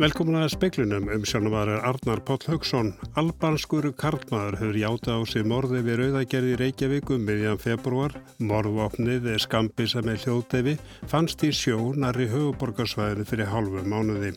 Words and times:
Velkomin 0.00 0.38
að 0.40 0.54
speiklunum 0.54 1.10
um 1.12 1.24
sjónumadur 1.28 1.82
Arnar 1.84 2.22
Páll 2.24 2.40
Haugsson. 2.48 2.94
Albanskur 3.20 3.90
karlmaður 4.00 4.56
hefur 4.56 4.78
játa 4.80 5.16
á 5.16 5.20
sig 5.28 5.44
morði 5.44 5.82
við 5.84 5.98
rauðagerði 6.00 6.54
Reykjavíkum 6.62 7.26
miðjan 7.28 7.60
februar. 7.60 8.14
Morðvopnið 8.40 9.28
er 9.34 9.44
skambisa 9.44 10.00
með 10.06 10.24
hljóðdefi, 10.24 10.78
fannst 11.12 11.44
í 11.44 11.52
sjó 11.52 11.92
nari 11.92 12.24
höfuborgarsvæðinu 12.32 13.28
fyrir 13.28 13.52
halvu 13.52 13.84
mánuði. 13.84 14.32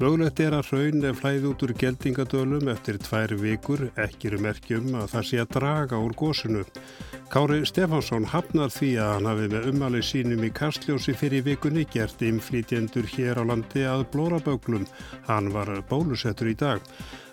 Mögulegt 0.00 0.42
er 0.42 0.58
að 0.58 0.72
raun 0.74 1.06
er 1.06 1.14
flæð 1.14 1.46
út 1.52 1.62
úr 1.66 1.76
geldingadölum 1.76 2.70
eftir 2.72 2.98
tvær 2.98 3.36
vikur, 3.38 3.86
ekki 4.00 4.32
eru 4.32 4.42
merkjum 4.42 4.94
að 4.96 5.10
það 5.14 5.26
sé 5.30 5.42
að 5.44 5.50
draga 5.60 6.02
úr 6.02 6.18
gósunu. 6.18 6.66
Kári 7.30 7.60
Stefánsson 7.62 8.24
hafnar 8.26 8.72
því 8.74 8.88
að 8.98 9.10
hann 9.14 9.26
hafi 9.28 9.44
með 9.52 9.66
umali 9.70 10.00
sínum 10.02 10.40
í 10.42 10.48
Kastljósi 10.50 11.12
fyrir 11.14 11.44
vikunni 11.46 11.84
gert 11.86 12.24
inflítjendur 12.26 13.06
hér 13.06 13.38
á 13.38 13.46
landi 13.46 13.84
að 13.86 14.02
blóraböglum. 14.10 14.88
Hann 15.28 15.52
var 15.54 15.70
bólusettur 15.86 16.50
í 16.50 16.56
dag. 16.58 16.82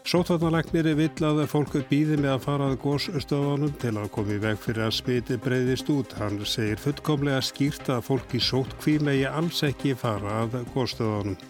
Sótarnalagnir 0.05 0.91
er 0.91 0.99
vill 0.99 1.25
að 1.25 1.41
fólk 1.49 1.79
býði 1.89 2.19
með 2.21 2.35
að 2.35 2.45
fara 2.45 2.69
að 2.69 2.77
gósstöðanum 2.83 3.73
til 3.81 3.95
að 3.97 4.13
komi 4.19 4.37
veg 4.45 4.61
fyrir 4.67 4.85
að 4.85 4.95
smiti 4.99 5.39
breyðist 5.41 5.89
út. 5.89 6.13
Hann 6.21 6.37
segir 6.45 6.77
fullkomlega 6.77 7.41
skýrt 7.49 7.89
að 7.89 8.05
fólki 8.11 8.37
sótt 8.37 8.77
hví 8.85 8.99
megi 9.01 9.25
alls 9.25 9.65
ekki 9.65 9.97
fara 9.97 10.43
að 10.43 10.61
gósstöðanum. 10.77 11.41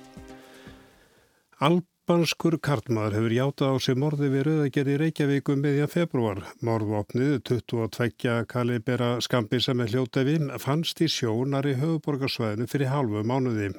Alb 1.67 1.83
Albanskur 2.07 2.55
karlmaður 2.63 3.15
hefur 3.17 3.33
játað 3.35 3.73
á 3.75 3.75
sig 3.83 3.97
morði 3.99 4.27
við 4.31 4.45
rauðagerði 4.47 4.93
Reykjavíkum 5.01 5.57
meðjan 5.59 5.89
februar. 5.91 6.37
Morðvopnið 6.63 7.33
22 7.49 8.45
kalibera 8.47 9.09
skambisa 9.25 9.73
með 9.75 9.91
hljótaði 9.91 10.37
fannst 10.63 11.01
í 11.03 11.09
sjónar 11.11 11.67
í 11.67 11.73
höfuborgarsvæðinu 11.81 12.69
fyrir 12.71 12.93
halvu 12.93 13.25
mánuði. 13.27 13.73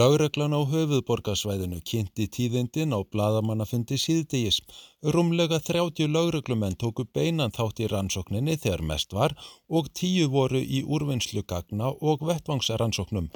Láreglan 0.00 0.56
á 0.56 0.64
höfuborgarsvæðinu 0.64 1.82
kynnti 1.84 2.30
tíðindin 2.32 2.96
á 2.96 3.04
bladamannafundi 3.04 3.98
síðdegis. 4.00 4.62
Rúmlega 5.04 5.58
30 5.60 6.08
láreglumenn 6.08 6.78
tóku 6.80 7.04
beinan 7.04 7.52
þátt 7.52 7.82
í 7.84 7.90
rannsókninni 7.92 8.56
þegar 8.62 8.86
mest 8.94 9.12
var 9.12 9.36
og 9.68 9.92
tíu 9.92 10.32
voru 10.32 10.62
í 10.62 10.80
úrvinnslu 10.88 11.44
gagna 11.44 11.92
og 12.00 12.24
vettvangsrannsóknum. 12.30 13.28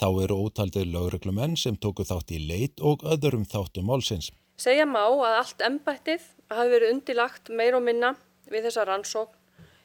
Þá 0.00 0.08
eru 0.24 0.38
ótaldið 0.46 0.90
lögreglumenn 0.90 1.54
sem 1.60 1.76
tóku 1.76 2.06
þátt 2.06 2.34
í 2.34 2.40
leit 2.48 2.82
og 2.82 3.04
öðrum 3.06 3.46
þáttum 3.46 3.86
málsins. 3.90 4.32
Segja 4.58 4.86
má 4.86 5.02
að 5.06 5.38
allt 5.38 5.62
embættið 5.66 6.26
hafi 6.50 6.72
verið 6.74 6.92
undilagt 6.94 7.50
meir 7.50 7.76
og 7.78 7.82
minna 7.86 8.14
við 8.50 8.68
þessa 8.68 8.84
rannsókn 8.88 9.40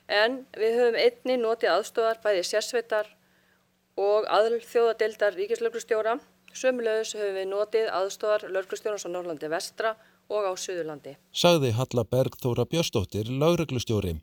en 0.10 0.44
við 0.58 0.78
höfum 0.80 0.98
einni 0.98 1.38
notið 1.42 1.74
aðstöðar 1.76 2.22
bæði 2.24 2.44
sérsveitar 2.50 3.10
og 4.00 4.28
aðlþjóðadeildar 4.34 5.38
ríkislauglustjóra. 5.38 6.18
Sömulegus 6.54 7.14
höfum 7.18 7.36
við 7.38 7.50
notið 7.52 7.92
aðstöðar 7.94 8.48
lauglustjóra 8.50 8.98
á 8.98 9.10
Norrlandi 9.14 9.52
vestra 9.52 9.94
og 10.30 10.50
á 10.50 10.54
Suðurlandi. 10.58 11.16
Sagði 11.34 11.74
Halla 11.78 12.06
Bergþóra 12.10 12.66
Björstóttir, 12.70 13.30
lauglustjóri. 13.30 14.18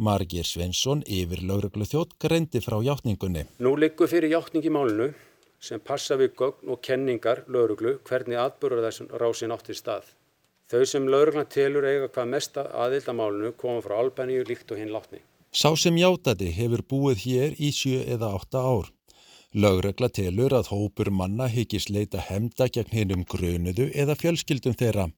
Margir 0.00 0.46
Svensson 0.48 1.02
yfir 1.04 1.42
lauruglu 1.44 1.84
þjótt 1.84 2.14
greindi 2.22 2.62
frá 2.64 2.78
hjáttningunni. 2.80 3.44
Nú 3.60 3.74
liggur 3.76 4.08
fyrir 4.08 4.32
hjáttning 4.32 4.64
í 4.64 4.72
málunu 4.72 5.10
sem 5.60 5.82
passa 5.84 6.16
við 6.16 6.32
gögn 6.40 6.72
og 6.72 6.80
kenningar 6.80 7.42
lauruglu 7.52 7.98
hvernig 8.08 8.40
atbyrður 8.40 8.86
þessum 8.86 9.10
rásin 9.20 9.52
átt 9.52 9.68
í 9.68 9.76
stað. 9.76 10.06
Þau 10.72 10.84
sem 10.86 11.08
lauruglan 11.12 11.50
telur 11.52 11.84
eiga 11.84 12.08
hvað 12.14 12.32
mesta 12.32 12.64
aðild 12.84 13.10
að 13.12 13.18
málunu 13.20 13.52
koma 13.60 13.82
frá 13.84 13.98
Albaníu 14.00 14.46
líkt 14.48 14.72
og 14.72 14.80
hinn 14.80 14.94
látni. 14.94 15.20
Sá 15.52 15.74
sem 15.76 15.96
hjáttadi 15.98 16.48
hefur 16.54 16.86
búið 16.86 17.24
hér 17.26 17.60
í 17.60 17.72
sjö 17.74 18.00
eða 18.06 18.32
átta 18.38 18.64
ár. 18.64 18.88
Laurugla 19.52 20.06
telur 20.14 20.54
að 20.54 20.68
hópur 20.70 21.10
manna 21.10 21.48
hyggis 21.50 21.88
leita 21.90 22.22
hemda 22.22 22.68
gegn 22.70 22.92
hinnum 22.94 23.24
grunuðu 23.26 23.88
eða 23.98 24.14
fjölskyldum 24.14 24.76
þeirra. 24.78 25.08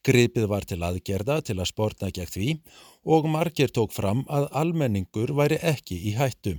Gripið 0.00 0.46
var 0.48 0.64
til 0.64 0.80
aðgerða 0.80 1.42
til 1.44 1.58
að 1.58 1.68
sportna 1.68 2.08
gegn 2.08 2.32
því 2.32 2.48
og 3.04 3.26
margir 3.28 3.68
tók 3.68 3.92
fram 3.92 4.22
að 4.32 4.46
almenningur 4.56 5.34
væri 5.36 5.58
ekki 5.60 5.98
í 6.08 6.14
hættu. 6.16 6.54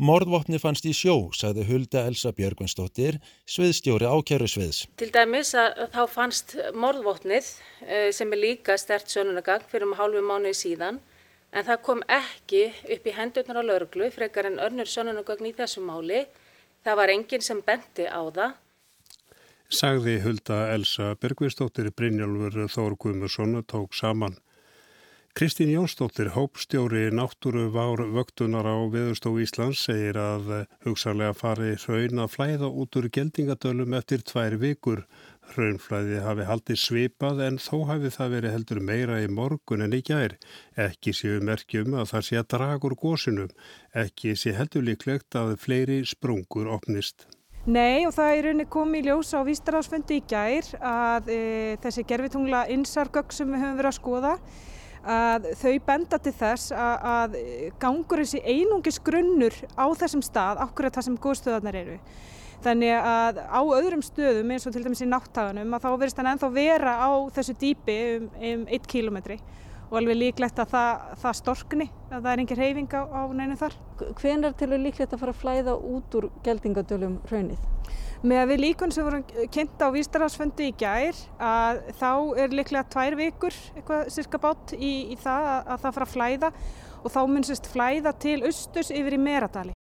Mordvopni 0.00 0.56
fannst 0.58 0.86
í 0.88 0.94
sjó, 0.96 1.28
sagði 1.36 1.66
Hulda 1.68 2.06
Elsa 2.08 2.32
Björgvinsdóttir, 2.32 3.18
sviðstjóri 3.44 4.08
ákjæru 4.08 4.48
sviðs. 4.48 4.86
Til 4.96 5.10
dæmis 5.12 5.52
að 5.54 5.82
þá 5.92 6.00
fannst 6.08 6.54
mordvopnið 6.72 7.50
eh, 7.84 8.08
sem 8.16 8.32
er 8.32 8.40
líka 8.40 8.78
stert 8.80 9.12
sönunagagn 9.12 9.68
fyrir 9.68 9.86
um 9.86 9.92
hálfu 9.98 10.22
mánuði 10.24 10.56
síðan 10.56 11.02
en 11.52 11.66
það 11.68 11.82
kom 11.84 12.00
ekki 12.16 12.64
upp 12.96 13.06
í 13.06 13.14
hendurnar 13.14 13.60
á 13.60 13.68
lauruglu 13.68 14.08
frekar 14.14 14.48
en 14.48 14.58
önnur 14.64 14.88
sönunagagn 14.88 15.50
í 15.50 15.54
þessu 15.60 15.84
máli. 15.84 16.24
Það 16.80 16.98
var 17.02 17.14
enginn 17.14 17.44
sem 17.44 17.60
benti 17.62 18.08
á 18.08 18.24
það. 18.24 18.56
Sagði 19.70 20.16
Hulda 20.24 20.64
Elsa 20.74 21.12
Björgvinsdóttir 21.22 21.92
Brynjálfur 21.94 22.64
Þór 22.74 22.96
Guðmursson 22.98 23.60
tók 23.70 23.92
saman. 23.94 24.34
Kristín 25.30 25.70
Jónsdóttir, 25.70 26.32
hópstjóri 26.34 27.04
náttúru 27.14 27.68
vár 27.70 28.02
vöktunar 28.10 28.66
á 28.66 28.74
Veðurstof 28.90 29.38
Íslands 29.38 29.84
segir 29.86 30.18
að 30.18 30.66
hugsalega 30.82 31.38
fari 31.38 31.76
hraun 31.84 32.24
að 32.26 32.34
flæða 32.34 32.72
út 32.82 32.98
úr 32.98 33.06
geldingadölum 33.14 33.94
eftir 33.94 34.26
tvær 34.26 34.58
vikur. 34.58 35.06
Hraunflæði 35.54 36.18
hafi 36.26 36.50
haldið 36.50 36.82
svipað 36.88 37.46
en 37.46 37.62
þó 37.62 37.76
hafi 37.94 38.10
það 38.18 38.38
verið 38.40 38.56
heldur 38.58 38.84
meira 38.90 39.22
í 39.22 39.30
morgun 39.30 39.86
en 39.86 39.94
í 39.94 40.02
gær. 40.02 40.34
Ekki 40.74 41.14
séu 41.14 41.38
merkjum 41.38 41.94
að 41.94 42.10
það 42.16 42.26
sé 42.26 42.42
að 42.42 42.50
dragur 42.56 42.98
gósinum. 42.98 43.58
Ekki 43.94 44.34
sé 44.34 44.58
heldur 44.58 44.82
líklegt 44.82 45.38
að 45.38 45.60
fleiri 45.62 46.02
sprungur 46.02 46.74
opnist. 46.74 47.30
Nei 47.68 48.06
og 48.08 48.14
það 48.16 48.30
er 48.32 48.46
rauninni 48.46 48.64
komið 48.72 49.02
í 49.02 49.08
ljós 49.10 49.34
á 49.36 49.44
Vístaráðsfundi 49.44 50.16
í 50.16 50.22
gær 50.24 50.64
að 50.80 51.26
e, 51.28 51.40
þessi 51.82 52.06
gerfitungla 52.08 52.62
insargögg 52.72 53.34
sem 53.36 53.50
við 53.52 53.60
höfum 53.60 53.76
verið 53.76 53.90
að 53.90 53.96
skoða 53.98 54.30
að 55.00 55.48
þau 55.60 55.74
benda 55.84 56.18
til 56.24 56.32
þess 56.38 56.72
að, 56.72 57.04
að 57.12 57.36
gangur 57.82 58.22
þessi 58.24 58.40
einungis 58.48 59.00
grunnur 59.04 59.58
á 59.76 59.84
þessum 59.92 60.24
stað, 60.24 60.62
akkurat 60.64 60.96
það 60.96 61.06
sem 61.06 61.20
góðstöðarnar 61.20 61.80
eru. 61.82 61.98
Þannig 62.64 62.96
að 62.96 63.42
á 63.44 63.60
öðrum 63.60 64.04
stöðum 64.04 64.56
eins 64.56 64.66
og 64.68 64.72
til 64.72 64.84
dæmis 64.84 65.04
í 65.04 65.08
náttaganum 65.08 65.76
að 65.76 65.84
þá 65.84 65.90
verist 66.00 66.20
hann 66.20 66.32
ennþá 66.32 66.50
vera 66.56 66.96
á 66.96 67.10
þessu 67.36 67.56
dýpi 67.60 67.98
um, 68.16 68.28
um 68.40 68.64
1 68.72 68.88
kilometri 68.88 69.36
og 69.90 69.96
alveg 69.98 70.18
líklegt 70.18 70.60
að 70.62 70.70
það, 70.70 71.06
það 71.22 71.36
storkni, 71.40 71.86
að 72.10 72.20
það 72.20 72.30
er 72.32 72.42
engin 72.42 72.60
reyfing 72.60 72.94
á, 72.94 73.02
á 73.10 73.22
neinu 73.34 73.56
þar. 73.58 73.76
Hvenar 74.20 74.54
til 74.58 74.70
er 74.70 74.82
líklegt 74.84 75.14
að 75.14 75.22
fara 75.24 75.34
að 75.34 75.40
flæða 75.42 75.74
út 75.90 76.16
úr 76.18 76.28
geldingadölum 76.46 77.18
raunið? 77.30 77.64
Með 78.20 78.42
að 78.42 78.50
við 78.52 78.62
líkun 78.62 78.94
sem 78.94 79.06
vorum 79.06 79.24
kynnt 79.50 79.82
á 79.82 79.88
Vístarásfundi 79.94 80.68
í 80.70 80.76
gær 80.78 81.16
að 81.40 81.82
þá 81.98 82.10
er 82.44 82.54
líklega 82.54 82.86
tvær 82.92 83.16
vikur 83.18 83.56
eitthvað 83.74 84.10
cirka 84.14 84.40
bátt 84.42 84.74
í, 84.76 84.92
í 85.10 85.18
það 85.18 85.50
að, 85.54 85.60
að 85.74 85.84
það 85.84 85.96
fara 85.96 86.08
að 86.08 86.14
flæða 86.14 86.52
og 87.00 87.14
þá 87.14 87.20
munst 87.32 87.70
flæða 87.72 88.14
til 88.20 88.38
austus 88.44 88.92
yfir 88.92 89.16
í 89.16 89.22
Meradali. 89.24 89.76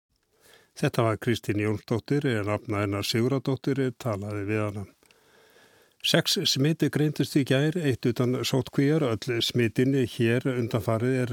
Þetta 0.76 1.06
var 1.08 1.22
Kristín 1.24 1.62
Jónsdóttir 1.64 2.28
en 2.28 2.52
afna 2.52 2.84
hennar 2.84 3.08
Siguradóttir 3.08 3.80
talaði 3.96 4.44
við 4.50 4.64
hana. 4.66 4.86
Seks 6.06 6.36
smiti 6.46 6.92
greintist 6.94 7.34
í 7.40 7.42
gær, 7.50 7.74
eitt 7.82 8.06
utan 8.06 8.38
sótkvíjar, 8.46 9.02
öll 9.08 9.40
smitinni 9.42 10.04
hér 10.06 10.44
undanfarið 10.52 11.16
er 11.24 11.32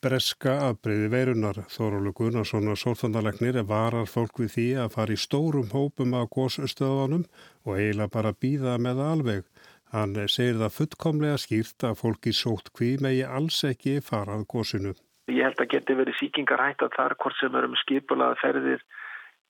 breska 0.00 0.54
afbreyði 0.70 1.10
veirunar. 1.12 1.60
Þórólu 1.68 2.14
Gunnarsson 2.16 2.70
og 2.72 2.80
sólfandalegnir 2.80 3.60
varar 3.68 4.08
fólk 4.08 4.40
við 4.40 4.54
því 4.54 4.66
að 4.80 4.90
fara 4.96 5.12
í 5.12 5.20
stórum 5.20 5.68
hópum 5.76 6.16
af 6.16 6.30
gósstöðanum 6.32 7.26
og 7.68 7.76
eiginlega 7.76 8.14
bara 8.16 8.32
býða 8.32 8.78
með 8.80 9.04
alveg. 9.10 9.44
Hann 9.92 10.16
segir 10.24 10.56
það 10.62 10.76
fullkomlega 10.78 11.42
skýrt 11.44 11.84
að 11.90 12.00
fólki 12.00 12.32
sótkví 12.32 12.94
megi 13.04 13.26
alls 13.28 13.60
ekki 13.68 13.98
farað 14.08 14.48
góssinu. 14.48 14.96
Ég 15.28 15.44
held 15.44 15.60
að 15.60 15.72
geti 15.76 16.00
verið 16.00 16.16
síkingar 16.22 16.64
hægt 16.64 16.80
að 16.80 16.96
þar 16.96 17.20
hvort 17.20 17.36
sem 17.42 17.60
erum 17.60 17.76
skipulaða 17.84 18.40
ferðir 18.40 18.88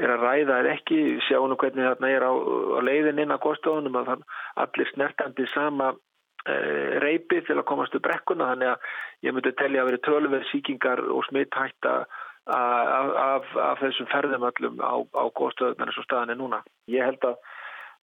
er 0.03 0.11
að 0.11 0.25
ræða 0.27 0.59
er 0.61 0.71
ekki, 0.75 0.99
sjáum 1.29 1.53
nú 1.53 1.59
hvernig 1.61 1.87
þarna 1.87 2.11
er 2.11 2.27
á, 2.27 2.33
á 2.35 2.81
leiðin 2.83 3.23
inn 3.23 3.35
á 3.35 3.39
góðstofunum 3.43 3.99
að 4.01 4.13
allir 4.65 4.91
snertandi 4.91 5.47
sama 5.53 5.93
e, 5.95 6.55
reypi 7.05 7.43
til 7.47 7.59
að 7.61 7.67
komast 7.71 7.95
upp 7.95 8.07
brekkuna 8.07 8.51
þannig 8.53 8.73
að 8.73 8.89
ég 9.29 9.37
myndi 9.37 9.55
telja 9.61 9.85
að 9.85 9.91
veri 9.93 10.05
tölverð 10.07 10.49
síkingar 10.51 11.05
og 11.07 11.23
smitt 11.29 11.55
hætta 11.55 12.01
af, 12.45 13.13
af, 13.25 13.53
af 13.71 13.85
þessum 13.85 14.11
ferðum 14.11 14.49
öllum 14.51 14.83
á, 14.83 14.95
á 14.99 15.25
góðstofunar 15.31 15.93
eins 15.93 16.01
og 16.03 16.09
staðan 16.09 16.35
er 16.35 16.41
núna. 16.43 16.65
Ég 16.91 17.07
held 17.07 17.23
að 17.25 17.39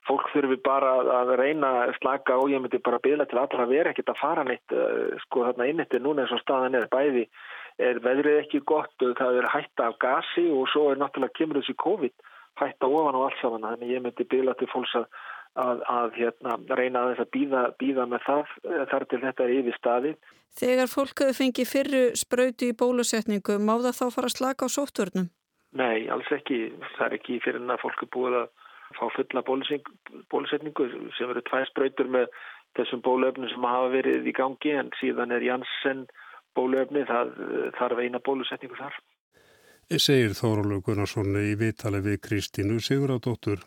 fólk 0.08 0.32
þurfi 0.34 0.58
bara 0.66 0.96
að 1.20 1.36
reyna 1.38 1.74
að 1.84 1.98
slaka 2.00 2.40
og 2.42 2.50
ég 2.50 2.64
myndi 2.64 2.80
bara 2.82 3.02
byggla 3.04 3.28
til 3.30 3.38
allra 3.38 3.68
að 3.68 3.74
vera 3.76 3.92
ekkit 3.92 4.10
að 4.10 4.22
fara 4.22 4.46
neitt 4.48 4.74
e, 4.74 4.86
sko 5.28 5.44
þarna 5.50 5.68
innittir 5.70 6.02
núna 6.02 6.24
eins 6.24 6.34
og 6.34 6.42
staðan 6.42 6.80
er 6.80 6.88
bæði 6.94 7.28
er 7.90 8.02
veðrið 8.04 8.40
ekki 8.44 8.62
gott, 8.70 8.94
það 9.00 9.42
er 9.42 9.50
hætta 9.54 9.90
af 9.90 9.98
gasi 10.04 10.48
og 10.54 10.70
svo 10.72 10.90
er 10.92 11.02
náttúrulega 11.02 11.38
kemur 11.40 11.62
þessi 11.62 11.78
COVID 11.82 12.30
hætta 12.62 12.88
ofan 12.88 13.18
á 13.18 13.22
allt 13.26 13.40
saman 13.42 13.66
þannig 13.66 13.94
ég 13.96 14.04
myndi 14.04 14.28
byggla 14.28 14.56
til 14.60 14.70
fólks 14.72 14.94
að, 15.00 15.08
að, 15.64 15.84
að 15.96 16.20
hérna, 16.20 16.58
reyna 16.78 17.04
að 17.04 17.12
þess 17.12 17.26
að 17.26 17.32
býða, 17.36 17.64
býða 17.82 18.08
með 18.12 18.26
það 18.28 18.56
eh, 18.70 18.86
þar 18.92 19.08
til 19.10 19.22
þetta 19.26 19.46
er 19.46 19.54
yfir 19.58 19.78
staði. 19.80 20.14
Þegar 20.62 20.92
fólk 20.92 21.22
hefur 21.24 21.38
fengið 21.38 21.70
fyrru 21.70 22.02
spröyti 22.20 22.72
í 22.72 22.78
bólusetningu, 22.78 23.60
má 23.64 23.78
það 23.80 24.00
þá 24.00 24.06
fara 24.18 24.32
að 24.32 24.36
slaka 24.36 24.68
á 24.68 24.70
sótturnum? 24.76 25.30
Nei, 25.80 26.10
alls 26.12 26.28
ekki. 26.36 26.66
Það 26.98 27.06
er 27.06 27.14
ekki 27.16 27.38
fyrir 27.46 27.62
en 27.62 27.72
að 27.72 27.86
fólk 27.86 28.04
er 28.04 28.12
búið 28.12 28.40
að 28.42 28.50
fá 28.98 29.06
fulla 29.16 29.44
bólusetningu 29.48 30.88
sem 31.16 31.32
eru 31.32 31.44
tvær 31.48 31.70
spröytur 31.70 32.10
með 32.12 32.28
þessum 32.76 33.04
bólöfnum 33.06 33.48
sem 33.52 33.68
hafa 33.68 33.88
verið 33.94 34.28
í 34.28 34.34
gangi 34.36 34.74
en 34.76 34.92
síðan 35.00 35.32
er 35.36 35.46
Janssen 35.46 36.04
bólöfni 36.58 37.06
það 37.10 37.36
þarf 37.80 38.04
eina 38.04 38.22
bólusetningu 38.24 38.80
þar. 38.80 38.96
Segir 40.00 40.32
Þórólu 40.38 40.80
Gunnarsson 40.86 41.36
í 41.36 41.56
vitali 41.60 42.00
við 42.06 42.22
Kristínu 42.24 42.80
Sigurðardóttur. 42.80 43.60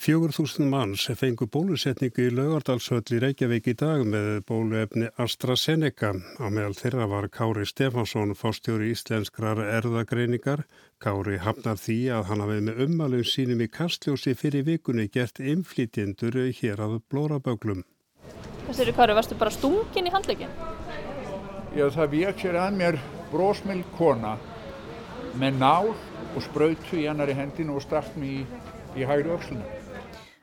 Fjögur 0.00 0.32
þúsund 0.32 0.70
manns 0.72 1.02
fengu 1.20 1.44
bólusetningu 1.44 2.24
í 2.24 2.30
laugardalsöll 2.32 3.04
í 3.12 3.18
Reykjavík 3.20 3.66
í 3.68 3.74
dag 3.76 4.00
með 4.08 4.30
bóluefni 4.48 5.10
AstraZeneca. 5.20 6.14
Á 6.40 6.46
meðal 6.48 6.72
þeirra 6.78 7.08
var 7.10 7.28
Kári 7.28 7.66
Stefansson, 7.68 8.32
fórstjóri 8.32 8.88
íslenskrar 8.94 9.60
erðagreiningar. 9.60 10.64
Kári 11.04 11.36
hafnar 11.44 11.76
því 11.76 11.98
að 12.16 12.26
hann 12.30 12.44
hafið 12.46 12.64
með 12.70 12.80
ummalum 12.86 13.26
sínum 13.28 13.60
í 13.60 13.68
kastljósi 13.68 14.32
fyrir 14.40 14.64
vikunni 14.70 15.04
gert 15.12 15.36
inflýtjendur 15.36 16.40
hér 16.48 16.80
að 16.80 17.02
blóraböglum. 17.12 17.84
Þessi 18.70 18.86
eru 18.86 18.96
Kári, 18.96 19.20
varstu 19.20 19.36
bara 19.36 19.52
stungin 19.52 20.08
í 20.08 20.14
handleikin? 20.16 20.56
Já, 21.70 21.84
það 21.94 22.14
vék 22.16 22.40
sér 22.42 22.56
að 22.58 22.78
mér 22.80 22.96
brósmild 23.30 23.86
kona 23.94 24.32
með 25.38 25.60
nál 25.60 25.92
og 25.92 26.42
spröytu 26.42 26.98
í 26.98 27.06
annari 27.10 27.36
hendinu 27.38 27.76
og 27.78 27.84
straft 27.84 28.16
mér 28.18 28.40
í, 28.40 28.64
í 28.98 29.06
hægri 29.06 29.30
ökslunum. 29.36 29.76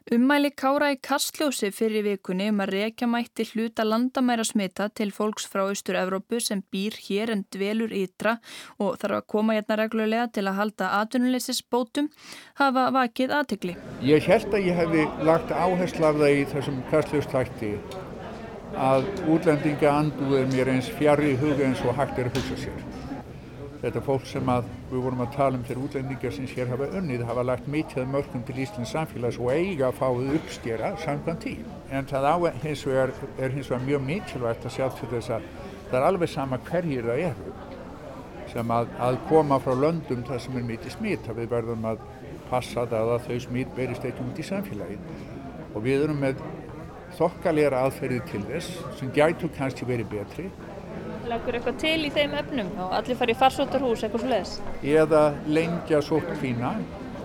Ummæli 0.07 0.53
Kára 0.56 0.94
í 0.94 0.97
kastljósi 1.03 1.68
fyrir 1.75 2.06
vikunni 2.06 2.45
um 2.47 2.62
að 2.63 2.71
reykja 2.77 3.09
mætti 3.12 3.44
hluta 3.50 3.83
landamæra 3.83 4.45
smita 4.47 4.88
til 4.95 5.09
fólks 5.12 5.50
frá 5.51 5.65
Austur-Evrópu 5.65 6.39
sem 6.39 6.62
býr 6.71 6.95
hér 7.09 7.33
en 7.35 7.44
dvelur 7.51 7.91
ytra 7.91 8.38
og 8.80 8.95
þarf 9.01 9.19
að 9.19 9.27
koma 9.35 9.59
hérna 9.59 9.81
reglulega 9.81 10.31
til 10.31 10.47
að 10.47 10.62
halda 10.62 10.94
atvinnuleysisbótum 11.01 12.07
hafa 12.62 12.88
vakið 12.95 13.35
aðtegli. 13.41 13.75
Ég 14.07 14.31
held 14.31 14.47
að 14.56 14.69
ég 14.71 14.80
hefði 14.80 15.07
lagt 15.27 15.51
áherslu 15.51 16.07
af 16.07 16.21
það 16.23 16.38
í 16.39 16.51
þessum 16.56 16.83
kastljóstætti 16.94 17.73
að 18.77 19.07
útlendinga 19.33 19.91
anduð 19.91 20.35
er 20.38 20.50
mér 20.51 20.71
eins 20.75 20.89
fjari 21.00 21.33
í 21.33 21.38
huga 21.41 21.65
eins 21.65 21.81
og 21.85 21.97
hægt 21.97 22.19
er 22.21 22.29
að 22.29 22.38
hugsa 22.38 22.57
sér. 22.62 22.81
Þetta 23.81 24.01
fólk 24.06 24.25
sem 24.25 24.50
að 24.50 24.68
við 24.89 25.03
vorum 25.06 25.21
að 25.21 25.33
tala 25.35 25.57
um 25.57 25.63
þegar 25.65 25.83
útlendingar 25.85 26.33
sem 26.33 26.47
sér 26.50 26.69
hafa 26.71 26.89
unnið 26.97 27.24
hafa 27.29 27.45
lagt 27.45 27.68
mikið 27.69 28.09
mörgum 28.09 28.44
til 28.45 28.57
Íslands 28.63 28.94
samfélags 28.95 29.39
og 29.41 29.51
eiga 29.53 29.89
að 29.89 30.00
fáið 30.00 30.35
uppstjera 30.39 30.91
samkvæmt 31.03 31.44
tí. 31.45 31.56
En 31.94 32.09
það 32.09 32.29
á, 32.33 32.35
hins 32.63 32.85
vegar, 32.89 33.13
er 33.38 33.53
hins 33.53 33.69
vegar 33.69 33.85
mjög 33.85 34.06
mikilvægt 34.07 34.65
að 34.65 34.75
sjá 34.77 34.88
til 34.97 35.09
þess 35.13 35.33
að 35.38 35.50
það 35.89 36.00
er 36.00 36.07
alveg 36.09 36.33
sama 36.33 36.62
hverjir 36.69 37.09
það 37.09 37.23
eru 37.31 37.56
sem 38.51 38.71
að, 38.71 38.94
að 39.03 39.19
koma 39.30 39.59
frá 39.62 39.75
löndum 39.77 40.23
þar 40.25 40.41
sem 40.41 40.57
er 40.57 40.69
mikið 40.71 40.95
smít 40.95 41.30
við 41.38 41.50
verðum 41.51 41.85
að 41.91 42.06
passa 42.50 42.85
það 42.88 43.13
að 43.18 43.25
þau 43.27 43.39
smít 43.44 43.73
berist 43.75 44.06
ekki 44.07 44.25
út 44.25 44.39
í 44.39 44.45
samfélagið. 44.47 45.25
Og 45.75 45.83
við 45.83 46.07
erum 46.07 46.21
með 46.23 46.41
þokkalera 47.18 47.84
aðferðið 47.88 48.25
til 48.31 48.44
þess 48.48 48.81
sem 49.00 49.12
gætu 49.16 49.50
kannski 49.58 49.88
verið 49.90 50.12
betri. 50.12 50.48
Lagur 51.28 51.58
eitthvað 51.58 51.80
til 51.81 51.98
í 52.08 52.12
þeim 52.14 52.36
efnum? 52.40 52.69
Og 52.86 52.94
allir 53.00 53.18
fari 53.19 53.34
í 53.34 53.40
farsóttarhús 53.40 54.04
eitthvað 54.06 54.24
svo 54.24 54.31
leiðis? 54.31 54.54
Eða 54.86 55.24
lengja 55.50 56.02
sóttkvína 56.06 56.74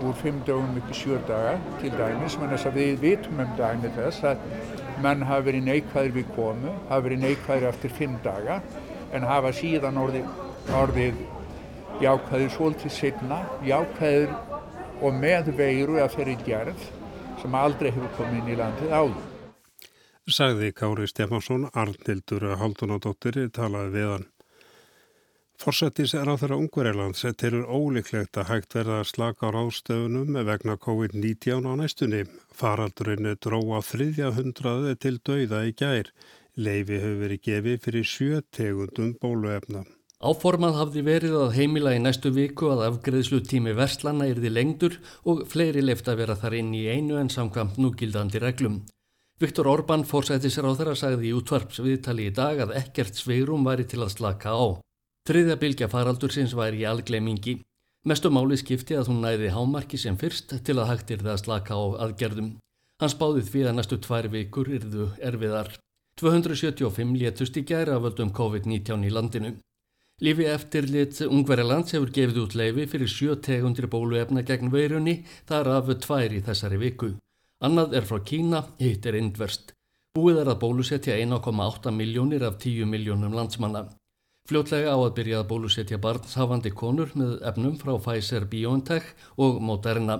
úr 0.03 0.15
fimm 0.19 0.41
dögum 0.47 0.79
upp 0.79 0.89
í 0.91 0.97
sjö 0.97 1.19
daga 1.27 1.53
til 1.81 1.91
dæmis, 1.95 2.35
menn 2.39 2.51
þess 2.51 2.67
að 2.67 2.79
við 2.81 3.03
vitum 3.03 3.43
um 3.43 3.53
dæmi 3.59 3.91
þess 3.95 4.25
að 4.33 4.47
menn 5.03 5.23
hafa 5.27 5.45
verið 5.47 5.67
neikvæðir 5.69 6.15
við 6.17 6.33
komu, 6.35 6.73
hafa 6.89 7.05
verið 7.05 7.23
neikvæðir 7.23 7.69
eftir 7.69 7.93
fimm 7.99 8.17
daga 8.25 8.59
en 9.13 9.27
hafa 9.29 9.53
síðan 9.55 9.99
orðið, 10.01 10.27
orðið 10.81 11.21
jákvæðir 12.03 12.55
svolítið 12.57 12.95
signa, 12.97 13.43
jákvæðir 13.63 14.33
og 15.03 15.21
með 15.21 15.53
veiru 15.59 16.01
að 16.01 16.17
þeirri 16.17 16.39
gerð 16.47 16.89
sem 17.41 17.55
aldrei 17.59 17.91
hefur 17.91 18.17
komið 18.17 18.41
inn 18.41 18.51
í 18.55 18.59
landið 18.59 18.97
áður 18.97 19.32
sagði 20.29 20.71
Kári 20.71 21.07
Stefánsson, 21.07 21.69
Arnildur 21.73 22.53
Haldunadóttir 22.59 23.39
talaði 23.53 23.91
við 23.95 24.11
hann. 24.11 24.27
Forsættis 25.63 26.11
er 26.17 26.27
á 26.27 26.35
þeirra 26.35 26.57
Ungverjarlands 26.59 27.23
tilur 27.39 27.67
ólíklegt 27.69 28.37
að 28.41 28.49
hægt 28.49 28.75
verða 28.75 28.99
að 28.99 29.09
slaka 29.11 29.47
á 29.47 29.53
ráðstöfunum 29.55 30.39
vegna 30.47 30.75
COVID-19 30.81 31.67
á 31.69 31.73
næstunni. 31.79 32.23
Faraldurinn 32.51 33.37
dróa 33.39 33.79
þriðja 33.85 34.31
hundraði 34.35 34.95
til 34.99 35.19
dauða 35.23 35.61
í 35.69 35.75
gær. 35.77 36.09
Leifi 36.57 36.99
hefur 36.99 37.21
verið 37.21 37.43
gefið 37.47 37.77
fyrir 37.85 38.09
sjö 38.09 38.41
tegundum 38.51 39.13
bóluefna. 39.21 39.85
Áformað 40.23 40.77
hafði 40.79 41.01
verið 41.07 41.37
að 41.39 41.55
heimila 41.57 41.93
í 41.95 42.01
næstu 42.03 42.31
viku 42.31 42.69
að 42.73 42.85
afgreðslu 42.89 43.41
tími 43.47 43.73
verslana 43.75 44.27
yrði 44.31 44.51
lengdur 44.51 44.99
og 45.27 45.45
fleiri 45.51 45.83
left 45.83 46.07
að 46.07 46.21
vera 46.23 46.37
þar 46.39 46.59
inn 46.59 46.75
í 46.75 46.85
einu 46.87 47.19
en 47.19 47.31
samkvæmt 47.31 47.79
núgildandi 47.79 48.39
reglum. 48.43 48.81
Viktor 49.43 49.67
Orbán 49.67 50.05
þeirra 50.07 50.93
sagði 50.95 51.27
í 51.27 51.33
útvarpsviðtali 51.35 52.29
í 52.29 52.31
dag 52.31 52.61
að 52.63 52.69
ekkert 52.79 53.17
sveirum 53.19 53.65
væri 53.67 53.83
til 53.83 53.99
að 53.99 54.13
slaka 54.13 54.53
á. 54.55 54.79
Þriðja 55.27 55.57
bylgja 55.59 55.89
faraldur 55.91 56.31
sinns 56.31 56.53
væri 56.55 56.83
í 56.83 56.87
algleimingi. 56.87 57.57
Mestu 58.07 58.31
máli 58.31 58.55
skipti 58.59 58.95
að 58.95 59.09
hún 59.11 59.19
næði 59.23 59.49
hámarki 59.51 59.99
sem 59.99 60.15
fyrst 60.21 60.53
til 60.63 60.77
að 60.77 60.89
hægt 60.93 61.11
er 61.11 61.25
það 61.25 61.33
að 61.33 61.41
slaka 61.43 61.75
á 61.75 61.83
aðgerðum. 62.05 62.49
Hans 63.03 63.17
báði 63.19 63.43
því 63.49 63.65
að 63.67 63.75
næstu 63.81 63.99
tvær 64.05 64.29
vikur 64.31 64.71
yrðu 64.77 65.09
erfiðar. 65.19 65.73
275 66.23 67.13
létust 67.19 67.59
í 67.59 67.65
gæra 67.67 67.99
völdum 67.99 68.31
COVID-19 68.31 69.03
í 69.03 69.11
landinu. 69.11 69.53
Lífi 70.23 70.47
eftir 70.47 70.87
lit 70.87 71.19
Ungverjalands 71.25 71.91
hefur 71.97 72.15
gefið 72.15 72.39
út 72.45 72.55
leifi 72.55 72.87
fyrir 72.87 73.11
sjö 73.11 73.35
tegundir 73.43 73.89
bóluefna 73.91 74.45
gegn 74.47 74.71
veirunni, 74.71 75.25
þar 75.49 75.73
af 75.81 75.93
tvær 76.05 76.31
í 76.31 76.43
þessari 76.47 76.79
viku. 76.79 77.11
Annað 77.63 77.93
er 77.95 78.03
frá 78.03 78.17
Kína, 78.27 78.59
hitt 78.75 79.05
er 79.07 79.15
indverst. 79.15 79.71
Búið 80.17 80.41
er 80.41 80.49
að 80.51 80.59
bólusetja 80.65 81.15
1,8 81.23 81.93
miljónir 81.95 82.43
af 82.43 82.57
10 82.59 82.89
miljónum 82.91 83.31
landsmanna. 83.37 83.85
Fljótlega 84.49 84.91
á 84.91 84.99
að 84.99 85.13
byrja 85.15 85.37
að 85.39 85.47
bólusetja 85.53 85.99
barnshafandi 86.03 86.73
konur 86.75 87.13
með 87.15 87.37
efnum 87.47 87.77
frá 87.79 87.93
Pfizer 87.95 88.43
BioNTech 88.51 89.13
og 89.39 89.61
Moderna. 89.63 90.17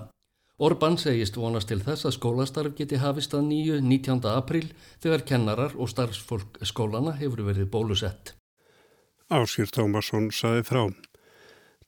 Orban 0.63 0.95
segist 1.01 1.35
vonast 1.35 1.67
til 1.67 1.81
þess 1.83 2.07
að 2.07 2.15
skólastarf 2.15 2.77
geti 2.77 3.01
hafist 3.03 3.35
að 3.35 3.49
nýju 3.49 3.81
19. 3.83 4.23
april 4.31 4.69
þegar 5.03 5.27
kennarar 5.27 5.75
og 5.75 5.91
starfsfólk 5.91 6.61
skólana 6.63 7.17
hefur 7.19 7.43
verið 7.49 7.67
bólusett. 7.73 8.37
Áskýr 9.27 9.67
Tómasson 9.67 10.31
saði 10.31 10.63
frá. 10.63 10.85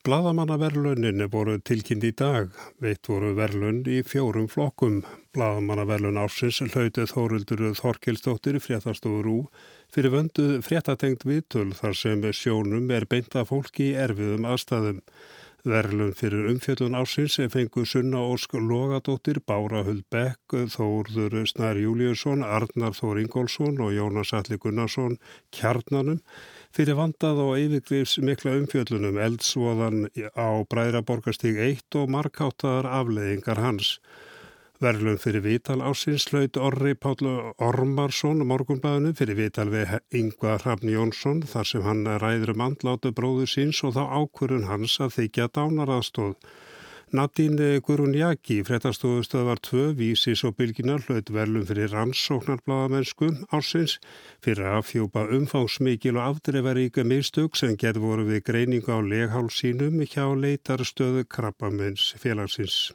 Blaðamannaverluninni 0.06 1.26
voru 1.34 1.56
tilkynnt 1.66 2.04
í 2.06 2.12
dag. 2.14 2.52
Veitt 2.78 3.08
voru 3.10 3.32
verlun 3.34 3.80
í 3.90 4.04
fjórum 4.06 4.46
flokkum. 4.52 5.00
Blaðamannaverlun 5.34 6.20
ársins 6.22 6.60
hlautið 6.62 7.10
Þórildur 7.10 7.64
Þorkilstóttir 7.80 8.60
fréttastofur 8.62 9.30
úr 9.32 9.64
fyrir 9.96 10.14
vöndu 10.14 10.46
fréttatengt 10.68 11.26
viðtöl 11.26 11.72
þar 11.80 11.98
sem 11.98 12.22
sjónum 12.38 12.94
er 12.94 13.08
beinta 13.10 13.42
fólki 13.50 13.88
í 13.88 13.96
erfiðum 14.04 14.46
aðstæðum. 14.52 15.00
Verlun 15.66 16.14
fyrir 16.14 16.52
umfjöldun 16.52 16.98
ársins 17.00 17.40
fengu 17.50 17.88
Sunna 17.90 18.22
Ósk 18.30 18.54
Logadóttir, 18.62 19.40
Bára 19.42 19.82
Huldbekk, 19.88 20.60
Þórður 20.76 21.40
Snær 21.50 21.82
Júliusson, 21.82 22.46
Arnar 22.46 22.94
Þór 22.94 23.24
Ingólfsson 23.24 23.82
og 23.82 23.98
Jónas 23.98 24.36
Alli 24.38 24.62
Gunnarsson 24.62 25.18
kjarnanum 25.50 26.22
fyrir 26.76 26.98
vandað 27.00 27.38
og 27.40 27.58
yfirgrifs 27.62 28.18
mikla 28.20 28.58
umfjöldunum 28.60 29.16
eldsvoðan 29.24 30.10
á 30.36 30.60
Bræðraborgastíg 30.68 31.60
1 31.64 31.96
og 32.02 32.10
markáttaðar 32.12 32.90
afleðingar 32.98 33.62
hans. 33.64 33.94
Verðlun 34.84 35.22
fyrir 35.24 35.46
vital 35.46 35.80
ásins 35.88 36.26
hlaut 36.28 36.60
Orri 36.60 36.92
Páll 37.00 37.30
Ormarsson 37.64 38.44
morgunbæðinu 38.50 39.14
fyrir 39.16 39.40
vital 39.40 39.70
við 39.72 39.94
Yngvar 40.20 40.66
Hrafn 40.66 40.92
Jónsson 40.92 41.46
þar 41.48 41.70
sem 41.70 41.86
hann 41.88 42.04
ræður 42.20 42.52
um 42.58 42.66
andlátu 42.68 43.14
bróðu 43.16 43.48
síns 43.48 43.80
og 43.88 43.96
þá 43.96 44.04
ákvörun 44.20 44.68
hans 44.68 45.00
að 45.00 45.16
þykja 45.22 45.48
dánaraðstóð. 45.56 46.36
Nadine 47.16 47.80
Gurunjaki, 47.80 48.58
frettastóðustöðvar 48.68 49.62
2, 49.64 49.84
vísis 49.96 50.42
og 50.48 50.58
bylginar 50.60 51.06
hlaut 51.06 51.30
verðlum 51.32 51.64
fyrir 51.70 51.94
rannsóknarbladamennsku 51.96 53.30
ársins 53.56 53.96
fyrir 54.44 54.68
að 54.74 54.84
fjúpa 54.90 55.24
umfangsmikil 55.38 56.18
og 56.18 56.26
afdreifaríka 56.26 57.08
mistök 57.08 57.56
sem 57.56 57.78
gerð 57.80 58.04
voru 58.04 58.28
við 58.34 58.44
greiningu 58.52 58.92
á 58.92 59.00
leghálsínum 59.00 60.04
hjá 60.04 60.28
leitarstöðu 60.36 61.24
krabbamenns 61.32 62.12
félagsins. 62.20 62.92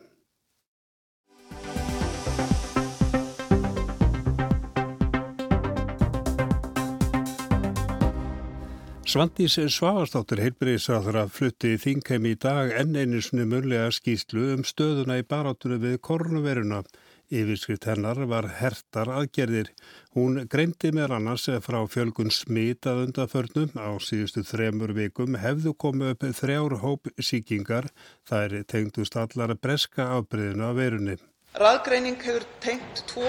Svandís 9.11 9.57
Svavastóttir 9.75 10.39
heilbriðisraður 10.39 11.17
að 11.25 11.31
flutti 11.35 11.71
þingheim 11.83 12.29
í 12.31 12.35
dag 12.39 12.69
enn 12.79 12.95
einu 12.95 13.19
sinni 13.27 13.43
mörlega 13.49 13.89
skýslu 13.91 14.53
um 14.53 14.61
stöðuna 14.63 15.17
í 15.19 15.25
barátunum 15.27 15.81
við 15.83 15.97
korunveruna. 16.07 16.79
Yfirskrift 17.27 17.89
hennar 17.91 18.21
var 18.31 18.47
hertar 18.61 19.09
aðgerðir. 19.11 19.73
Hún 20.15 20.45
greindi 20.53 20.93
með 20.95 21.17
annars 21.17 21.49
frá 21.65 21.81
fjölgun 21.91 22.31
smitað 22.31 23.01
undaförnum 23.09 23.73
á 23.83 23.91
síðustu 23.99 24.45
þremur 24.47 24.93
vikum 24.95 25.35
hefðu 25.43 25.73
komið 25.75 26.13
upp 26.15 26.27
þrjár 26.43 26.77
hóp 26.85 27.11
síkingar. 27.19 27.89
Það 28.31 28.45
er 28.47 28.69
tengdust 28.71 29.19
allar 29.19 29.57
breska 29.59 30.07
afbreyðinu 30.21 30.69
af 30.69 30.79
verunni. 30.79 31.17
Raðgreining 31.59 32.21
hefur 32.29 32.47
tengt 32.63 33.03
tvo, 33.11 33.27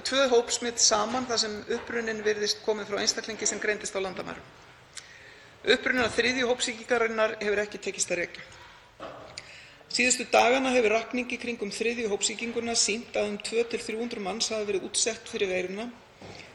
tvö 0.00 0.24
hópsmit 0.32 0.80
saman 0.80 1.28
þar 1.28 1.42
sem 1.44 1.60
upprunnin 1.76 2.24
virðist 2.24 2.64
komið 2.64 2.94
frá 2.94 3.02
einstaklingi 3.02 3.50
sem 3.50 3.60
greindist 3.60 3.92
á 3.92 4.00
landamærum. 4.00 4.57
Upprunnin 5.68 6.04
að 6.06 6.14
þriðju 6.16 6.48
hópsýkingarinnar 6.48 7.36
hefur 7.42 7.62
ekki 7.64 7.80
tekist 7.84 8.12
að 8.14 8.22
rekja. 8.22 8.44
Síðustu 9.88 10.26
dagana 10.32 10.72
hefur 10.74 10.94
rakning 10.96 11.30
í 11.32 11.38
kringum 11.40 11.72
þriðju 11.72 12.10
hópsýkinguna 12.12 12.74
sínt 12.76 13.16
að 13.16 13.32
um 13.32 13.40
200-300 13.40 14.22
manns 14.24 14.52
hafa 14.52 14.68
verið 14.68 14.86
útsett 14.88 15.28
fyrir 15.28 15.50
veiruna 15.52 15.88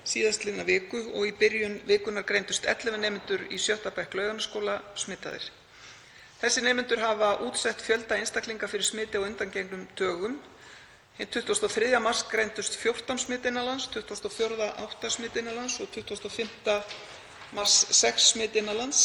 síðastliðna 0.07 0.65
viku 0.67 0.99
og 1.15 1.27
í 1.27 1.33
byrjun 1.39 1.77
vikunnar 1.87 2.25
greindust 2.27 2.65
11 2.67 2.99
nemendur 2.99 3.45
í 3.49 3.59
sjötta 3.59 3.91
bekk 3.95 4.17
Laugarnesskóla 4.19 4.79
smitaðir. 4.99 5.45
Þessir 6.41 6.65
nemendur 6.65 6.99
hafa 6.99 7.37
útsett 7.45 7.81
fjölda 7.81 8.17
einstaklinga 8.19 8.67
fyrir 8.67 8.83
smiti 8.83 9.19
á 9.19 9.23
undangengnum 9.23 9.85
dögum. 9.95 10.35
Hinn 11.15 11.29
23. 11.31 11.93
mars 12.03 12.25
greindust 12.27 12.75
14 12.81 13.21
smit 13.21 13.45
innan 13.47 13.69
lands, 13.69 13.87
24. 13.93 14.71
8 14.83 15.11
smit 15.13 15.37
innan 15.39 15.55
lands 15.61 15.79
og 15.79 15.87
25. 15.93 16.49
mars 17.55 17.85
6 17.89 18.33
smit 18.33 18.57
innan 18.59 18.79
lands. 18.81 19.03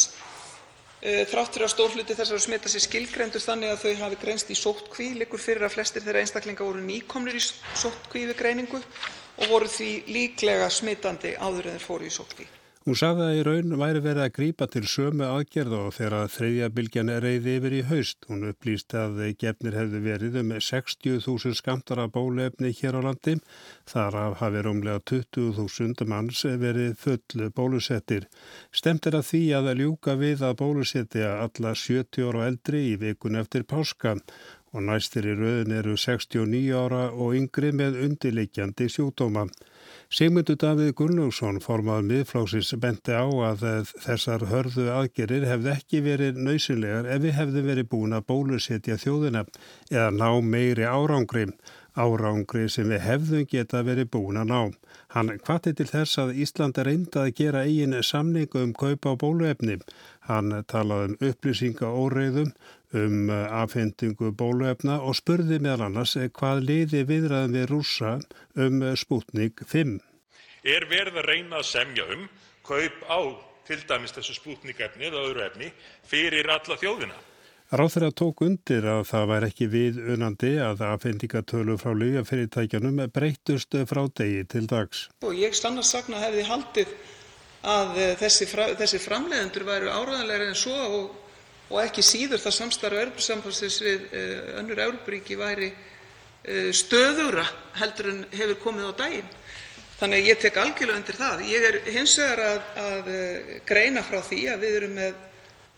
Þrátt 0.98 1.54
fyrir 1.54 1.68
að 1.68 1.72
stór 1.76 1.92
hluti 1.94 2.16
þessara 2.18 2.42
smita 2.42 2.70
sé 2.72 2.80
skilgreindur 2.82 3.42
þannig 3.44 3.70
að 3.70 3.82
þau 3.84 3.92
hafi 4.00 4.16
greinst 4.24 4.50
í 4.50 4.58
sóttkví 4.58 5.12
liggur 5.20 5.38
fyrir 5.38 5.68
að 5.68 5.76
flestir 5.76 6.02
þeirra 6.02 6.24
einstaklinga 6.24 6.66
voru 6.66 6.82
nýkomnir 6.82 7.38
í 7.38 7.42
sóttkví 7.44 8.24
við 8.32 8.38
greiningu 8.40 8.82
og 8.82 9.46
voru 9.46 9.70
því 9.70 9.92
líklega 10.10 10.66
smitandi 10.74 11.36
áður 11.38 11.70
en 11.70 11.78
þeir 11.78 11.86
fóru 11.86 12.08
í 12.08 12.14
sóttkví. 12.16 12.48
Hún 12.88 12.96
sagði 12.96 13.24
að 13.26 13.34
í 13.36 13.40
raun 13.44 13.72
væri 13.76 14.00
verið 14.00 14.22
að 14.24 14.30
grípa 14.32 14.66
til 14.72 14.80
sömu 14.88 15.26
aðgerða 15.26 15.80
og 15.84 15.90
þegar 15.92 16.30
þriðja 16.32 16.68
bylgjan 16.72 17.10
reyði 17.20 17.56
yfir 17.58 17.74
í 17.76 17.80
haust. 17.90 18.24
Hún 18.30 18.46
upplýsti 18.48 18.96
að 18.96 19.18
gefnir 19.42 19.76
hefðu 19.76 20.00
verið 20.06 20.38
um 20.40 20.54
60.000 20.56 21.58
skamtar 21.58 22.00
af 22.00 22.14
bólefni 22.14 22.72
hér 22.78 22.96
á 22.96 23.00
landi. 23.04 23.34
Þar 23.92 24.16
af 24.22 24.38
hafi 24.40 24.64
rúmlega 24.64 25.04
20.000 25.12 26.08
manns 26.08 26.40
verið 26.64 26.96
fullu 27.04 27.52
bólusettir. 27.52 28.24
Stemt 28.72 29.04
er 29.04 29.20
að 29.20 29.28
því 29.34 29.44
að 29.60 29.72
ljúka 29.82 30.16
við 30.16 30.48
að 30.48 30.58
bólusetja 30.64 31.36
alla 31.44 31.76
70 31.76 32.24
ára 32.30 32.48
eldri 32.48 32.86
í 32.94 33.00
vikun 33.04 33.36
eftir 33.36 33.68
páska 33.68 34.16
og 34.72 34.88
næstir 34.88 35.28
í 35.28 35.36
rauðin 35.36 35.76
eru 35.76 36.00
69 36.00 36.72
ára 36.72 37.10
og 37.12 37.36
yngri 37.36 37.76
með 37.76 38.00
undirleikjandi 38.08 38.88
sjúkdóma. 38.96 39.50
Sigmundur 40.08 40.56
Davíð 40.56 40.94
Gunnlaugsson 40.96 41.58
formað 41.60 42.06
miðflóksins 42.08 42.70
benti 42.80 43.12
á 43.12 43.28
að 43.28 43.90
þessar 44.06 44.46
hörðu 44.48 44.86
aðgerir 44.88 45.44
hefði 45.44 45.74
ekki 45.74 46.00
verið 46.06 46.38
nöysilegar 46.46 47.10
ef 47.12 47.20
við 47.26 47.34
hefði 47.36 47.64
verið 47.66 47.90
búin 47.92 48.16
að 48.16 48.24
bólusetja 48.32 48.96
þjóðina 49.02 49.42
eða 49.92 50.06
ná 50.16 50.30
meiri 50.40 50.88
árangri, 50.88 51.44
árangri 51.92 52.64
sem 52.72 52.88
við 52.88 53.04
hefðum 53.04 53.44
geta 53.52 53.84
verið 53.84 54.08
búin 54.16 54.40
að 54.40 54.48
ná. 54.54 54.62
Hann 55.12 55.34
hvati 55.44 55.74
til 55.76 55.90
þess 55.92 56.22
að 56.24 56.40
Ísland 56.40 56.80
reynda 56.88 57.26
að 57.26 57.34
gera 57.42 57.66
eigin 57.68 58.00
samningu 58.00 58.64
um 58.64 58.72
kaupa 58.72 59.12
á 59.12 59.20
bóluefni. 59.20 59.76
Hann 60.24 60.62
talaði 60.72 61.12
um 61.12 61.20
upplýsinga 61.28 61.92
óreiðum, 61.92 62.54
um 62.96 63.30
afhendingu 63.30 64.32
bóluefna 64.32 65.00
og 65.04 65.16
spurði 65.18 65.58
meðal 65.60 65.88
annars 65.88 66.16
hvað 66.16 66.62
liði 66.64 67.04
viðræðum 67.08 67.56
við 67.58 67.66
rúsa 67.72 68.14
um 68.56 68.80
Sputnik 68.96 69.64
5. 69.68 69.98
Er 70.64 70.88
verið 70.90 71.20
að 71.20 71.28
reyna 71.28 71.60
að 71.60 71.68
semja 71.70 72.08
um 72.14 72.28
kaup 72.66 73.04
á 73.08 73.20
til 73.68 73.80
dæmis 73.88 74.14
þessu 74.16 74.38
Sputnik 74.38 74.80
efni 74.80 75.08
eða 75.08 75.24
öðru 75.28 75.44
efni 75.46 75.72
fyrir 76.08 76.48
alla 76.48 76.78
þjóðina? 76.80 77.18
Ráþurra 77.68 78.08
tók 78.16 78.40
undir 78.46 78.86
að 78.88 79.02
það 79.10 79.24
væri 79.28 79.48
ekki 79.50 79.66
við 79.68 79.96
unandi 80.14 80.54
að 80.64 80.86
afhendingatölu 80.86 81.74
frá 81.76 81.92
lygjafyrirtækjanum 82.00 83.02
breytust 83.12 83.76
frá 83.90 84.06
degi 84.16 84.46
til 84.48 84.64
dags. 84.70 85.02
Og 85.20 85.36
ég 85.36 85.52
stannar 85.52 85.84
sagna 85.84 86.22
hefði 86.22 86.46
haldið 86.48 86.94
að 87.68 87.98
þessi, 88.22 88.48
þessi 88.78 89.00
framleiðendur 89.02 89.66
væru 89.68 89.92
áraðanlega 89.92 90.48
en 90.48 90.56
svo 90.56 90.78
og, 90.86 91.10
og 91.68 91.82
ekki 91.82 92.04
síður 92.04 92.42
það 92.42 92.56
samstarf 92.58 93.02
Evrópusambandsins 93.02 93.78
við 93.84 94.06
önnur 94.60 94.82
Evrópuríki 94.86 95.36
væri 95.38 95.72
stöðura 96.72 97.44
heldur 97.76 98.12
en 98.12 98.20
hefur 98.32 98.60
komið 98.62 98.90
á 98.90 99.00
daginn. 99.04 99.32
Þannig 99.98 100.20
að 100.20 100.28
ég 100.30 100.38
tek 100.38 100.58
algjörlega 100.62 101.00
undir 101.00 101.16
það. 101.18 101.40
Ég 101.50 101.64
er 101.68 101.78
hins 101.90 102.12
vegar 102.20 102.42
að, 102.44 102.68
að 102.84 103.08
greina 103.66 104.04
frá 104.06 104.20
því 104.22 104.44
að 104.52 104.62
við 104.62 104.76
erum 104.78 104.94
með 104.94 105.16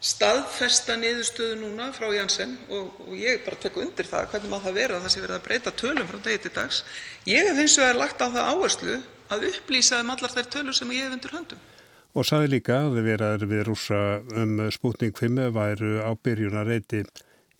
staðfesta 0.00 0.96
niðurstöðu 0.96 1.56
núna 1.60 1.90
frá 1.92 2.06
Janssen 2.14 2.54
og, 2.72 3.00
ég 3.20 3.44
tek 3.60 3.76
undir 3.76 4.08
það 4.08 4.30
hvernig 4.32 4.52
má 4.52 4.60
það 4.64 4.78
vera 4.78 4.96
að 4.96 5.06
það 5.06 5.12
sé 5.14 5.24
verið 5.24 5.36
að 5.36 5.46
breyta 5.48 5.72
tölum 5.76 6.08
frá 6.08 6.20
degi 6.24 6.42
til 6.44 6.52
dags. 6.56 6.82
Ég 7.28 7.48
hef 7.48 7.60
hins 7.60 7.76
vegar 7.80 8.00
lagt 8.00 8.24
á 8.24 8.28
það 8.28 8.48
áherslu 8.54 8.96
að 9.30 9.44
upplýsa 9.50 10.00
um 10.00 10.14
allar 10.14 10.32
þær 10.36 10.48
tölur 10.56 10.76
sem 10.76 10.94
ég 10.96 11.04
hef 11.04 11.16
undir 11.18 11.36
höndum. 11.36 11.66
Og 12.14 12.26
sagði 12.26 12.56
líka 12.56 12.80
að 12.88 13.00
við 13.06 13.24
við 13.50 13.66
rúsa 13.68 14.00
um 14.34 14.56
Sputnik 14.74 15.18
5 15.18 15.50
væru 15.54 16.00
á 16.02 16.10
byrjunareiti. 16.18 17.04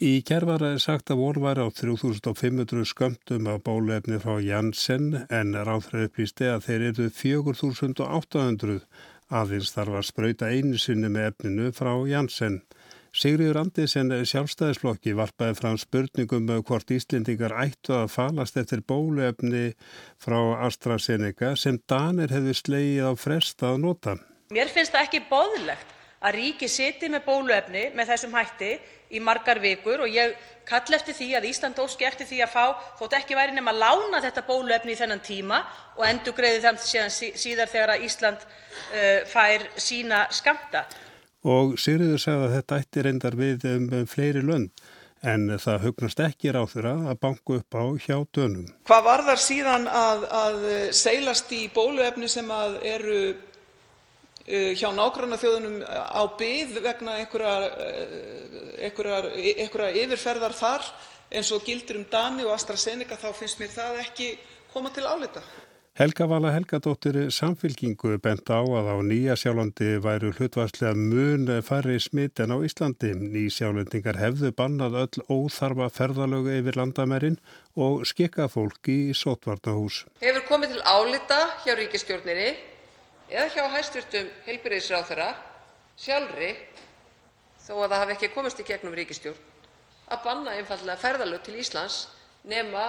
Í 0.00 0.22
kær 0.24 0.46
var 0.48 0.64
sagt 0.80 1.12
að 1.12 1.20
vor 1.20 1.38
var 1.44 1.60
á 1.60 1.68
3500 1.68 2.88
skömmtum 2.88 3.46
af 3.52 3.60
bólefni 3.62 4.16
frá 4.18 4.40
Janssen 4.40 5.26
en 5.28 5.52
ráðfræði 5.54 6.08
upplýsti 6.08 6.48
að 6.48 6.64
þeir 6.66 6.84
eru 6.88 7.08
4800 7.12 8.80
Aðeins 9.30 9.70
þarf 9.70 10.00
að 10.00 10.06
sprauta 10.08 10.48
einu 10.50 10.78
sinni 10.80 11.10
með 11.12 11.28
efninu 11.30 11.68
frá 11.76 11.92
Janssen. 12.10 12.62
Sigriður 13.14 13.60
Andisen 13.60 14.10
sjálfstæðisflokki 14.26 15.14
varpaði 15.18 15.58
fram 15.58 15.78
spurningum 15.82 16.48
hvort 16.66 16.90
Íslendingar 16.94 17.54
ættu 17.62 17.94
að 17.94 18.10
falast 18.14 18.58
eftir 18.58 18.82
bóluefni 18.86 19.72
frá 20.18 20.38
AstraZeneca 20.66 21.52
sem 21.58 21.78
Danir 21.90 22.34
hefði 22.34 22.56
slegið 22.58 23.10
á 23.10 23.12
frest 23.18 23.66
að 23.66 23.80
nota. 23.84 24.16
Mér 24.50 24.66
finnst 24.66 24.90
það 24.90 25.04
ekki 25.06 25.18
boðlegt 25.30 25.90
að 26.26 26.34
ríki 26.34 26.66
siti 26.66 27.06
með 27.06 27.22
bóluefni 27.28 27.82
með 27.94 28.08
þessum 28.10 28.32
hætti 28.34 28.70
í 29.14 29.20
margar 29.22 29.60
vikur 29.62 30.02
og 30.02 30.10
ég 30.10 30.32
kalla 30.66 30.96
eftir 30.98 31.14
því 31.14 31.28
að 31.38 31.44
Ísland 31.52 31.78
óski 31.78 32.08
eftir 32.08 32.26
því 32.26 32.40
að 32.42 32.50
fá, 32.56 32.64
þótt 32.98 33.14
ekki 33.20 33.36
væri 33.38 33.54
nema 33.54 33.70
að 33.70 33.78
lána 33.84 34.18
þetta 34.24 34.42
bóluefni 34.48 34.96
í 34.96 34.98
þennan 34.98 35.22
tíma 35.22 35.60
og 35.94 36.02
endurgreiði 36.08 36.64
það 36.64 36.80
síðan 36.82 37.14
síðar 37.14 37.70
þegar 37.70 38.02
Ísland 38.08 38.42
uh, 38.42 39.20
fær 39.30 39.66
sína 39.78 40.24
skamta. 40.34 40.82
Og 41.46 41.76
Sigriður 41.78 42.18
sagði 42.24 42.48
að 42.48 42.56
þetta 42.56 42.80
ætti 42.82 43.04
reyndar 43.06 43.36
við 43.38 43.68
um 43.70 43.86
fleiri 44.10 44.42
lönd 44.42 44.82
en 45.30 45.46
það 45.62 45.84
hugnast 45.84 46.24
ekki 46.24 46.56
ráþurra 46.56 46.96
að 47.12 47.20
banku 47.22 47.60
upp 47.60 47.78
á 47.78 47.86
hjá 48.02 48.18
dönum. 48.34 48.66
Hvað 48.90 49.06
varðar 49.06 49.40
síðan 49.46 49.86
að, 49.86 50.26
að 50.42 50.66
seilast 50.96 51.54
í 51.54 51.68
bóluefni 51.70 52.26
sem 52.32 52.50
að 52.50 52.80
eru 52.96 53.20
hjá 54.50 54.90
nágrannaþjóðunum 54.96 55.76
á 55.86 56.22
bið 56.38 56.80
vegna 56.82 57.12
einhverrar 57.22 59.30
yfirferðar 59.38 60.54
þar 60.58 60.82
eins 61.30 61.50
og 61.54 61.62
gildir 61.66 62.00
um 62.00 62.06
Dani 62.10 62.46
og 62.46 62.54
AstraZeneca 62.56 63.18
þá 63.20 63.30
finnst 63.38 63.60
mér 63.62 63.74
það 63.74 63.98
ekki 64.04 64.30
koma 64.72 64.90
til 64.94 65.06
álita. 65.06 65.42
Helga 66.00 66.24
Vala 66.30 66.52
Helgadóttir 66.54 67.16
Samfylkingu 67.34 68.14
bent 68.22 68.48
á 68.48 68.62
að 68.62 68.86
á 68.88 68.96
Nýjasjálandi 69.04 69.98
væru 70.00 70.30
hlutvarslega 70.32 70.94
mun 70.96 71.50
færri 71.66 71.98
smitt 72.00 72.40
en 72.40 72.54
á 72.54 72.56
Íslandi. 72.64 73.10
Nýjasjálendingar 73.18 74.16
hefðu 74.16 74.52
bannað 74.56 74.96
öll 75.02 75.26
óþarfa 75.28 75.90
ferðalögu 75.92 76.54
yfir 76.56 76.78
landamærin 76.80 77.36
og 77.76 78.06
skikka 78.08 78.48
fólk 78.48 78.88
í 78.88 79.12
sótvarnahús. 79.12 80.06
Hefur 80.22 80.46
komið 80.48 80.78
til 80.78 80.86
álita 80.86 81.42
hjá 81.66 81.76
ríkistjórninni 81.76 82.69
eða 83.30 83.48
hjá 83.54 83.64
hæstv. 83.76 84.26
heilbrigðisráðherra 84.46 85.30
sjálfri, 86.00 86.50
þó 87.60 87.74
að 87.84 87.90
það 87.92 88.00
hafi 88.02 88.16
ekki 88.16 88.32
komist 88.34 88.60
í 88.60 88.66
gegnum 88.66 88.96
ríkisstjórn, 88.96 89.48
að 90.10 90.22
banna 90.24 90.56
einfaldlega 90.58 90.98
ferðalög 90.98 91.42
til 91.46 91.56
Íslands 91.60 92.02
nema 92.50 92.84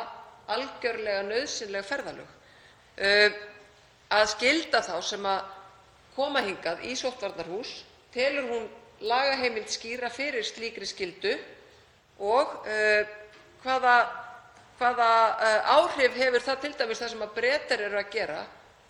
algjörlega 0.52 1.24
nauðsynleg 1.28 1.86
ferðalög. 1.86 2.30
Að 4.12 4.30
skylda 4.34 4.82
þá 4.84 4.96
sem 5.06 5.28
koma 6.16 6.42
hingað 6.44 6.84
í 6.90 6.96
sóttvarnahús 7.00 7.84
telur 8.14 8.50
hún 8.50 8.66
lagaheimild 9.02 9.70
skýra 9.72 10.10
fyrir 10.14 10.44
slíkri 10.46 10.88
skyldu 10.90 11.36
og 12.22 12.58
hvaða 13.64 13.96
áhrif 14.82 16.18
hefur 16.18 16.44
það 16.48 16.66
t.d. 16.66 16.90
það 16.90 17.14
sem 17.14 17.24
Bretar 17.36 17.86
eru 17.88 18.02
að 18.02 18.12
gera 18.14 18.42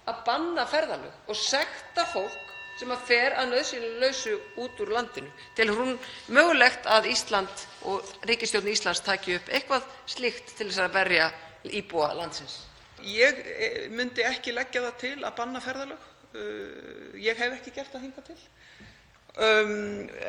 að 0.10 0.24
banna 0.26 0.66
ferðalög 0.70 1.30
og 1.30 1.38
sekta 1.38 2.06
fólk 2.14 2.48
sem 2.80 2.92
fer 3.06 3.36
að 3.38 3.52
nauðsynlausu 3.52 4.38
út 4.64 4.80
úr 4.82 4.94
landinu? 4.96 5.30
Telur 5.58 5.82
hún 5.82 5.94
mögulegt 6.34 6.88
að 6.90 7.12
Ísland 7.12 7.66
og 7.90 8.08
ríkisstjórn 8.30 8.72
Íslands 8.72 9.04
taki 9.06 9.38
upp 9.38 9.52
eitthvað 9.52 9.86
slíkt 10.10 10.56
til 10.58 10.72
að 10.72 10.94
verja 10.96 11.30
íbúa 11.68 12.14
landsins? 12.18 12.62
Ég 13.06 13.38
myndi 13.94 14.26
ekki 14.26 14.54
leggja 14.54 14.86
það 14.88 14.98
til 15.02 15.18
að 15.26 15.38
banna 15.38 15.62
ferðalög. 15.62 16.10
Ég 17.22 17.38
hef 17.38 17.56
ekki 17.58 17.74
gert 17.76 17.94
það 17.94 18.06
hingað 18.06 18.28
til. 18.32 18.42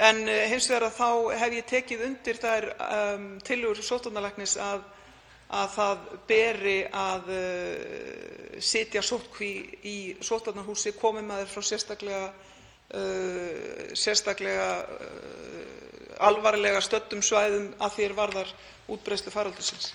En 0.09 0.23
hins 0.29 0.69
vegar 0.71 0.93
þá 0.95 1.09
hef 1.41 1.57
ég 1.59 1.69
tekið 1.69 2.05
undir 2.07 2.41
þær 2.43 2.69
tillögur 3.47 3.83
sóttvarnalæknis 3.85 4.57
að 4.63 4.85
að 5.53 5.69
það 5.77 5.97
beri 6.29 6.79
að 6.97 7.23
sitja 8.63 9.03
sóttkví 9.05 9.53
í 9.89 9.97
sóttvarnahúsi 10.25 10.95
komi 10.97 11.23
maður 11.27 11.49
frá 11.53 11.63
sérstaklega 14.03 14.71
alvarlega 16.23 16.81
stöddum 16.85 17.23
svæðum 17.25 17.73
að 17.83 17.97
því 17.97 18.07
er 18.07 18.15
varðar 18.17 18.55
útbreiðslu 18.93 19.33
faraldursins. 19.35 19.93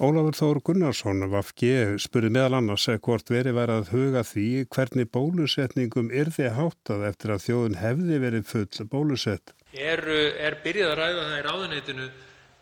Ólafur 0.00 0.32
Þór 0.32 0.58
Gunnarsson 0.64 1.26
VFG 1.28 1.98
spurði 2.00 2.30
meðal 2.32 2.56
annars 2.56 2.86
hvort 3.04 3.28
verið 3.28 3.58
væri 3.58 3.74
að 3.76 3.90
huga 3.92 4.22
því 4.24 4.46
hvernig 4.72 5.10
bólusetningum 5.12 6.08
er 6.08 6.30
þið 6.32 6.54
háttað 6.56 7.04
eftir 7.10 7.34
að 7.34 7.42
þjóðun 7.44 7.76
hefði 7.82 8.20
verið 8.22 8.46
full 8.48 8.86
bólusett. 8.94 9.52
Er, 9.76 10.00
er 10.40 10.56
byrjað 10.64 10.94
að 10.94 10.98
ræða 11.02 11.26
það 11.26 11.36
í 11.36 11.44
ráðuneytinu 11.48 12.08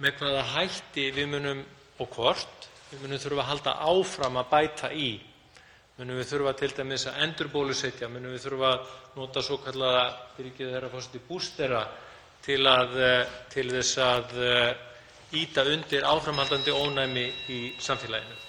með 0.03 0.19
hvaða 0.19 0.43
hætti 0.57 1.07
við 1.15 1.31
munum 1.37 1.63
og 1.99 2.11
hvort 2.15 2.69
við 2.91 3.05
munum 3.05 3.21
þurfa 3.21 3.45
að 3.45 3.51
halda 3.53 3.77
áfram 3.91 4.41
að 4.41 4.51
bæta 4.53 4.93
í. 4.95 5.11
Munum 5.99 6.21
við 6.21 6.29
þurfa 6.31 6.53
til 6.61 6.71
dæmis 6.77 7.07
að 7.11 7.23
endur 7.27 7.51
bólusetja, 7.53 8.09
munum 8.09 8.35
við 8.35 8.45
þurfa 8.47 8.75
að 8.75 8.93
nota 9.19 9.43
svo 9.43 9.59
kallaða, 9.65 10.05
fyrir 10.37 10.53
ekki 10.53 10.69
þeirra 10.71 10.93
fórstu, 10.93 11.23
bústera 11.27 11.83
til, 12.47 12.61
að, 12.71 12.95
til 13.53 13.67
þess 13.73 13.99
að 14.05 14.37
íta 15.37 15.65
undir 15.69 16.07
áframhaldandi 16.09 16.73
ónæmi 16.73 17.27
í 17.53 17.59
samfélaginu. 17.83 18.45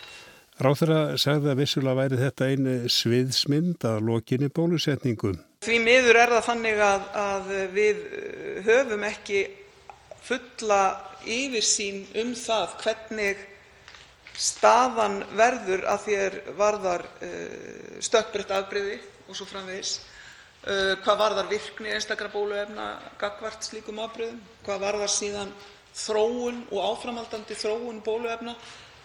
Ráþurra 0.59 1.15
sagði 1.19 1.53
að 1.53 1.59
vissulega 1.61 1.97
væri 2.01 2.17
þetta 2.19 2.47
einu 2.51 2.73
sviðsmynd 2.91 3.85
að 3.87 4.01
lokinni 4.09 4.49
bólusetningu. 4.51 5.31
Því 5.63 5.77
miður 5.83 6.19
er 6.19 6.33
það 6.35 6.45
þannig 6.49 6.81
að, 6.83 7.05
að 7.21 7.53
við 7.75 8.01
höfum 8.67 9.05
ekki 9.07 9.43
fulla 10.25 10.81
yfirsýn 11.27 12.03
um 12.21 12.33
það 12.37 12.75
hvernig 12.83 13.45
staðan 14.39 15.19
verður 15.35 15.83
að 15.91 16.03
því 16.05 16.19
er 16.25 16.37
varðar 16.57 17.05
stökkbreytt 18.03 18.53
afbrigði 18.55 18.99
svo 19.35 19.45
framvegis, 19.49 19.97
hvað 21.03 21.19
varðar 21.19 21.49
virkni 21.51 21.91
einstakra 21.93 22.31
bóluefna 22.33 22.85
gagnvart 23.19 23.67
slíkum 23.67 23.99
afbrigðum, 24.03 24.39
hvað 24.65 24.85
varðar 24.85 25.11
síðan 25.13 25.51
þróun 25.95 26.63
og 26.71 26.87
áframhaldandi 26.93 27.57
þróun 27.59 28.01
bóluefna, 28.05 28.55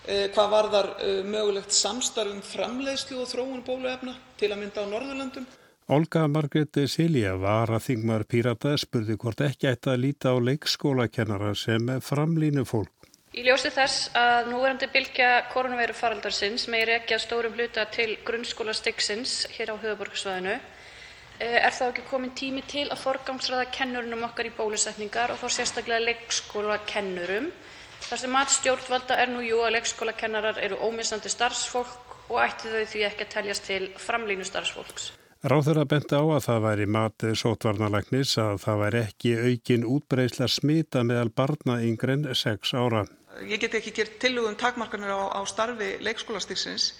hvað 0.04 0.54
varðar 0.54 0.90
mögulegt 1.28 1.74
samstarf 1.74 2.32
um 2.32 2.42
framleiðslu 2.44 3.20
og 3.22 3.30
þróun 3.30 3.66
bóluefna, 3.66 4.16
til 4.38 4.52
að 4.52 4.62
mynda 4.62 4.84
á 4.84 4.92
Norðurlöndum. 4.92 5.46
Olga 5.86 6.22
Margrét 6.32 6.78
Silja 6.88 7.34
var 7.36 7.68
að 7.68 7.82
þingmar 7.90 8.22
Pírata 8.24 8.70
spurði 8.80 9.18
hvort 9.20 9.42
ekki 9.44 9.68
ætti 9.68 9.90
að 9.92 9.98
líta 10.00 10.30
á 10.32 10.40
leikskólakennara 10.40 11.50
sem 11.60 11.90
framlínu 12.00 12.62
fólk. 12.64 13.10
Í 13.36 13.42
ljósi 13.44 13.68
þess 13.68 14.06
að 14.16 14.48
núverandi 14.48 14.86
bylgja 14.94 15.42
koronaveiru 15.50 15.92
faraldarsins 15.98 16.70
með 16.72 16.86
rekja 16.88 17.18
stórum 17.20 17.52
hluta 17.58 17.84
til 17.92 18.14
grunnskólastigsins 18.24 19.34
hér 19.52 19.74
á 19.74 19.82
höfuborgarsvæðinu 19.82 20.54
er 21.44 21.76
þá 21.76 21.82
ekki 21.90 22.04
komin 22.08 22.32
tími 22.32 22.62
til 22.64 22.86
að 22.86 23.02
forgangsraða 23.02 23.66
kennurunum 23.74 24.24
okkar 24.30 24.48
í 24.48 24.54
bólusetningar 24.56 25.34
og 25.34 25.42
þá 25.42 25.58
sérstaklega 25.58 26.06
leikskólakennurum. 26.06 27.50
Þar 28.06 28.22
sem 28.22 28.32
mat 28.32 28.54
stjórnvalda 28.54 29.20
er 29.20 29.34
nú 29.34 29.44
jú 29.44 29.60
að 29.66 29.76
leikskólakennarar 29.76 30.62
eru 30.64 30.80
ómissandi 30.80 31.28
starfsfólk 31.28 32.16
og 32.30 32.40
ætti 32.46 32.72
þau 32.72 32.88
því 32.94 33.04
ekki 33.10 33.28
að 33.28 33.36
teljast 33.36 33.68
til 33.68 33.90
framlínu 34.06 34.48
starfsfólks. 34.48 35.10
Ráþurra 35.44 35.82
benti 35.84 36.16
á 36.16 36.24
að 36.24 36.44
það 36.46 36.62
væri 36.64 36.84
mat 36.88 37.24
sótvarnalæknis 37.36 38.30
að 38.40 38.62
það 38.62 38.78
væri 38.80 39.00
ekki 39.04 39.32
aukin 39.42 39.82
útbreysla 39.92 40.46
smita 40.48 41.02
meðal 41.04 41.28
barna 41.36 41.74
yngre 41.84 42.14
en 42.16 42.24
6 42.32 42.72
ára. 42.80 43.02
Ég 43.44 43.60
get 43.60 43.76
ekki 43.76 43.92
gert 43.92 44.16
tillögu 44.22 44.48
um 44.48 44.56
takmarkanir 44.56 45.12
á, 45.12 45.36
á 45.36 45.40
starfi 45.44 45.90
leikskólastigsins 46.00 46.94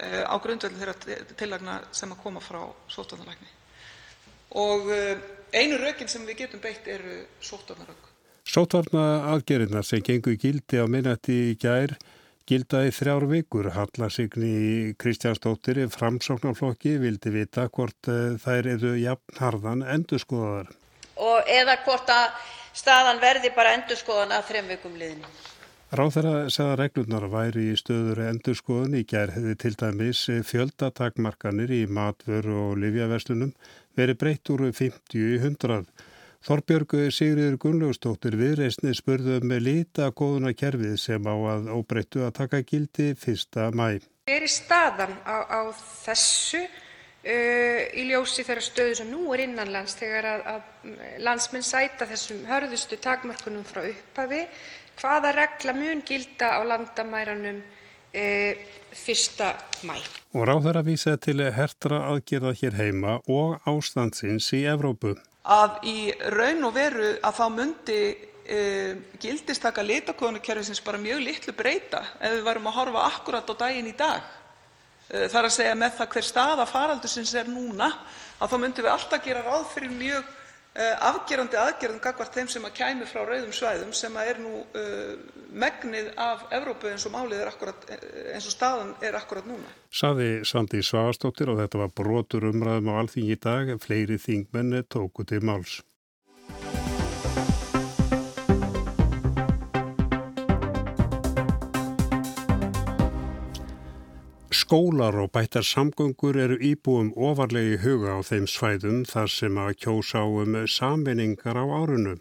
uh, 0.00 0.24
á 0.24 0.34
grundvelli 0.40 0.80
þeirra 0.80 1.28
tillagna 1.36 1.76
sem 1.92 2.08
að 2.08 2.22
koma 2.24 2.40
frá 2.40 2.62
sótvarnalækni. 2.88 3.52
Og 4.64 4.88
uh, 4.88 5.20
einu 5.52 5.76
rökin 5.84 6.08
sem 6.08 6.24
við 6.24 6.40
getum 6.46 6.64
beitt 6.64 6.88
eru 6.88 7.20
sótvarnarök. 7.44 8.08
Sótvarna 8.48 9.28
aðgerinnar 9.34 9.84
sem 9.84 10.00
gengur 10.00 10.40
gildi 10.40 10.80
á 10.80 10.88
minnati 10.88 11.36
í 11.50 11.56
gær 11.60 11.92
gilda 11.92 12.13
í 12.84 12.90
þrjár 12.92 13.24
vikur. 13.30 13.70
Halla 13.72 14.10
Signi 14.12 14.92
Kristjánsdóttir 15.00 15.78
framsóknarflokki 15.88 16.98
vildi 17.00 17.32
vita 17.32 17.68
hvort 17.72 18.10
uh, 18.12 18.36
þær 18.36 18.68
eru 18.74 18.92
jafn 19.00 19.40
harðan 19.40 19.82
endurskoðaðar. 19.82 20.68
Og 21.16 21.48
eða 21.48 21.78
hvort 21.86 22.10
að 22.12 22.36
staðan 22.76 23.22
verði 23.22 23.54
bara 23.56 23.72
endurskoðan 23.78 24.36
að 24.36 24.48
þrem 24.50 24.70
vikum 24.74 24.96
liðinu. 25.00 25.32
Ráþæra 25.94 26.50
segða 26.50 26.76
reglurnar 26.80 27.28
væri 27.30 27.68
í 27.70 27.76
stöður 27.78 28.24
endurskoðun 28.26 28.96
í 28.98 29.04
hefði 29.08 29.54
til 29.62 29.74
dæmis 29.78 30.24
fjöldatakmarkanir 30.44 31.70
í 31.70 31.84
matvöru 31.86 32.56
og 32.68 32.80
livjaverslunum 32.82 33.54
verið 33.96 34.18
breytt 34.18 34.50
úr 34.50 34.66
50 34.72 35.14
í 35.14 35.38
100. 35.38 35.84
Þorbjörg 36.44 36.92
Sigriður 37.08 37.54
Gunnlaugstóttir 37.56 38.34
viðreysni 38.36 38.90
spurðum 38.92 39.46
með 39.48 39.62
lita 39.64 40.10
góðuna 40.12 40.50
kerfið 40.52 40.98
sem 41.00 41.24
á 41.24 41.32
að 41.32 41.70
óbreyttu 41.72 42.20
að 42.26 42.34
taka 42.36 42.60
gildi 42.68 43.14
1. 43.16 43.62
mæ. 43.72 44.02
Er 44.28 44.44
staðan 44.52 45.16
á, 45.24 45.40
á 45.48 45.60
þessu 46.04 46.60
uh, 46.60 47.80
í 47.96 48.04
ljósi 48.10 48.44
þeirra 48.44 48.66
stöðu 48.68 49.00
sem 49.00 49.08
nú 49.08 49.32
er 49.32 49.46
innanlands 49.46 49.96
þegar 49.96 50.30
að, 50.34 50.46
að 50.52 50.94
landsmenn 51.24 51.64
sæta 51.64 52.10
þessum 52.12 52.44
hörðustu 52.52 53.00
takmörkunum 53.00 53.64
frá 53.64 53.80
upphafi? 53.88 54.44
Hvaða 55.00 55.32
regla 55.40 55.72
mun 55.80 56.04
gilda 56.04 56.54
á 56.56 56.60
landamæranum 56.60 57.62
uh, 57.64 58.64
1. 58.92 59.44
mæ? 59.88 59.96
Og 60.36 60.44
ráður 60.44 60.84
að 60.84 60.92
vísa 60.92 61.16
til 61.16 61.40
hertra 61.40 62.04
aðgerða 62.12 62.58
hér 62.60 62.82
heima 62.84 63.22
og 63.32 63.62
ástandsins 63.64 64.52
í 64.52 64.66
Evrópu 64.68 65.16
að 65.44 65.82
í 65.88 65.98
raun 66.32 66.64
og 66.64 66.72
veru 66.74 67.10
myndi 67.52 67.98
e, 68.44 68.60
gildistaka 69.20 69.84
litakóðunarkerfisins 69.84 70.80
mjög 71.00 71.20
litlu 71.24 71.52
breyta 71.56 72.00
ef 72.20 72.38
við 72.38 72.46
værum 72.46 72.70
að 72.70 72.78
horfa 72.78 73.04
akkurat 73.10 73.52
á 73.52 73.54
daginn 73.66 73.90
í 73.90 73.96
dag. 73.96 74.22
E, 75.10 75.26
er 75.28 75.50
segja 75.58 75.74
með 75.76 75.98
það 75.98 76.14
hver 76.14 76.28
staða 76.30 76.68
faraldursins 76.68 77.34
er 77.36 77.50
núna 77.52 77.90
þá 78.48 78.56
myndum 78.58 78.86
við 78.86 78.94
alltaf 78.94 79.24
gera 79.24 79.44
ráð 79.44 79.68
fyrir 79.74 79.92
mjög 79.92 80.32
afgerandi 80.74 81.58
aðgerðum 81.60 82.00
gagnvart 82.02 82.34
þeim 82.34 82.48
sem 82.50 82.64
kæmu 82.74 83.06
frá 83.06 83.22
rauðum 83.22 83.52
svæðum 83.54 83.92
sem 83.94 84.16
er 84.18 84.40
nú 84.42 84.64
megnið 85.54 86.10
af 86.18 86.48
Evrópu 86.50 86.90
akkurat 86.90 87.86
eins 88.34 88.48
og 88.48 88.54
staðan 88.56 88.94
er 89.00 89.14
akkurat 89.14 89.46
núna. 89.46 89.70
Saði 89.94 90.42
Sandi 90.42 90.82
Svavastóttir 90.82 91.52
og 91.52 91.60
þetta 91.62 91.84
var 91.84 91.94
brotur 91.94 92.50
umræðum 92.50 92.90
á 92.90 92.94
alþingi 93.04 93.36
í 93.36 93.40
dag. 93.40 93.74
Fleiri 93.78 94.18
þingmenni 94.18 94.82
tóku 94.90 95.22
til 95.22 95.44
máls. 95.46 95.78
Skólar 104.74 105.14
og 105.22 105.30
bættar 105.30 105.62
samgöngur 105.62 106.34
eru 106.34 106.56
íbúum 106.58 107.12
ofarlegi 107.14 107.76
huga 107.78 108.16
á 108.18 108.26
þeim 108.26 108.46
svæðum 108.50 109.02
þar 109.06 109.28
sem 109.30 109.58
að 109.62 109.74
kjósa 109.84 110.22
um 110.26 110.56
samvinningar 110.66 111.54
á 111.54 111.62
árunum. 111.62 112.16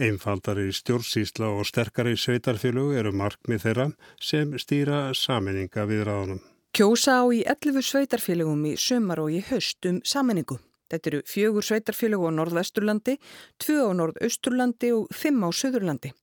Einfaldari 0.00 0.70
stjórnsýsla 0.72 1.50
og 1.52 1.66
sterkari 1.68 2.14
sveitarfélög 2.16 2.94
eru 2.96 3.12
markmið 3.12 3.60
þeirra 3.64 3.86
sem 4.24 4.54
stýra 4.56 5.12
saminninga 5.12 5.84
við 5.84 6.00
ráðunum. 6.08 6.40
Kjósa 6.72 7.18
á 7.20 7.24
í 7.28 7.42
11 7.44 7.84
sveitarfélögum 7.90 8.62
í 8.70 8.72
sömar 8.80 9.20
og 9.20 9.28
í 9.28 9.42
höst 9.50 9.84
um 9.90 9.98
saminningu. 10.00 10.56
Þetta 10.88 11.10
eru 11.10 11.20
fjögur 11.28 11.66
sveitarfélög 11.68 12.24
á 12.24 12.30
norðvesturlandi, 12.38 13.18
tvö 13.60 13.84
á 13.84 13.92
norðausturlandi 14.00 14.94
og 14.96 15.12
fimm 15.12 15.44
á 15.44 15.52
söðurlandi. 15.52 16.14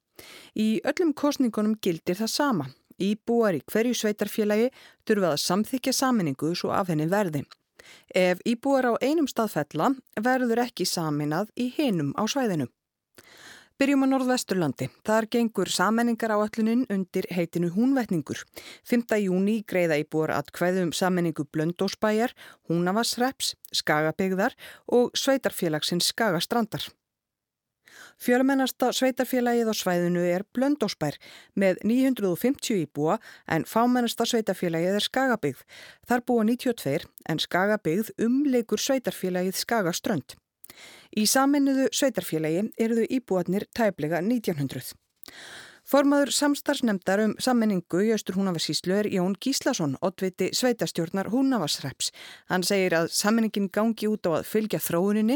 Í 0.58 0.82
öllum 0.82 1.14
kostningunum 1.14 1.78
gildir 1.78 2.18
það 2.18 2.34
sama. 2.40 2.68
Íbúar 3.02 3.58
í 3.58 3.62
hverju 3.68 3.96
sveitarfélagi 3.98 4.72
þurfa 5.08 5.34
að 5.34 5.44
samþykja 5.44 5.94
saminningu 5.94 6.54
svo 6.56 6.72
af 6.72 6.92
henni 6.92 7.10
verði. 7.12 7.44
Ef 8.16 8.40
íbúar 8.48 8.88
á 8.90 8.94
einum 9.04 9.28
staðfella 9.28 9.92
verður 10.22 10.64
ekki 10.66 10.88
saminað 10.88 11.52
í 11.60 11.70
hinum 11.76 12.16
á 12.16 12.24
svæðinu. 12.26 12.70
Byrjum 13.76 14.06
á 14.06 14.08
Norðvesturlandi. 14.08 14.86
Þar 15.04 15.26
gengur 15.28 15.68
sammenningar 15.68 16.32
á 16.32 16.40
allunin 16.40 16.86
undir 16.88 17.26
heitinu 17.28 17.68
húnvetningur. 17.76 18.46
5. 18.88 19.18
júni 19.20 19.58
greiða 19.68 20.00
íbúar 20.00 20.32
að 20.32 20.54
hvaðum 20.56 20.94
sammenningu 20.96 21.44
Blöndósbæjar, 21.52 22.32
Húnavarsreps, 22.72 23.58
Skagabegðar 23.76 24.56
og 24.88 25.12
sveitarfélagsins 25.20 26.08
Skagastrandar. 26.14 26.88
Fjölmennasta 28.22 28.92
sveitarfélagið 28.96 29.72
á 29.72 29.76
svæðinu 29.76 30.24
er 30.28 30.46
Blöndósbær 30.56 31.18
með 31.60 31.82
950 31.84 32.86
íbúa 32.86 33.20
en 33.52 33.68
fámennasta 33.70 34.28
sveitarfélagið 34.30 35.00
er 35.00 35.06
Skagabegð. 35.08 35.62
Þar 36.08 36.26
búa 36.28 36.48
92 36.48 37.08
en 37.30 37.44
Skagabegð 37.44 38.14
umleikur 38.22 38.82
sveitarfélagið 38.82 39.60
Skagaströnd. 39.62 40.38
Í 41.16 41.24
saminniðu 41.30 41.90
sveitarfélagi 41.96 42.66
eru 42.82 43.00
þau 43.00 43.14
íbúarnir 43.20 43.68
tæplega 43.76 44.20
1900. 44.24 44.96
Formaður 45.86 46.32
samstarfsnemndar 46.34 47.22
um 47.22 47.34
sammenningu 47.38 48.00
í 48.02 48.08
Östur 48.16 48.40
Húnavarsíslu 48.40 48.96
er 48.98 49.06
Jón 49.14 49.36
Gíslason, 49.38 49.92
oddviti 50.02 50.48
sveitastjórnar 50.58 51.28
Húnavarsreps. 51.30 52.08
Hann 52.50 52.64
segir 52.66 52.96
að 52.98 53.12
sammenningin 53.14 53.68
gangi 53.70 54.08
út 54.10 54.26
á 54.26 54.34
að 54.40 54.48
fylgja 54.50 54.80
þróuninni, 54.82 55.36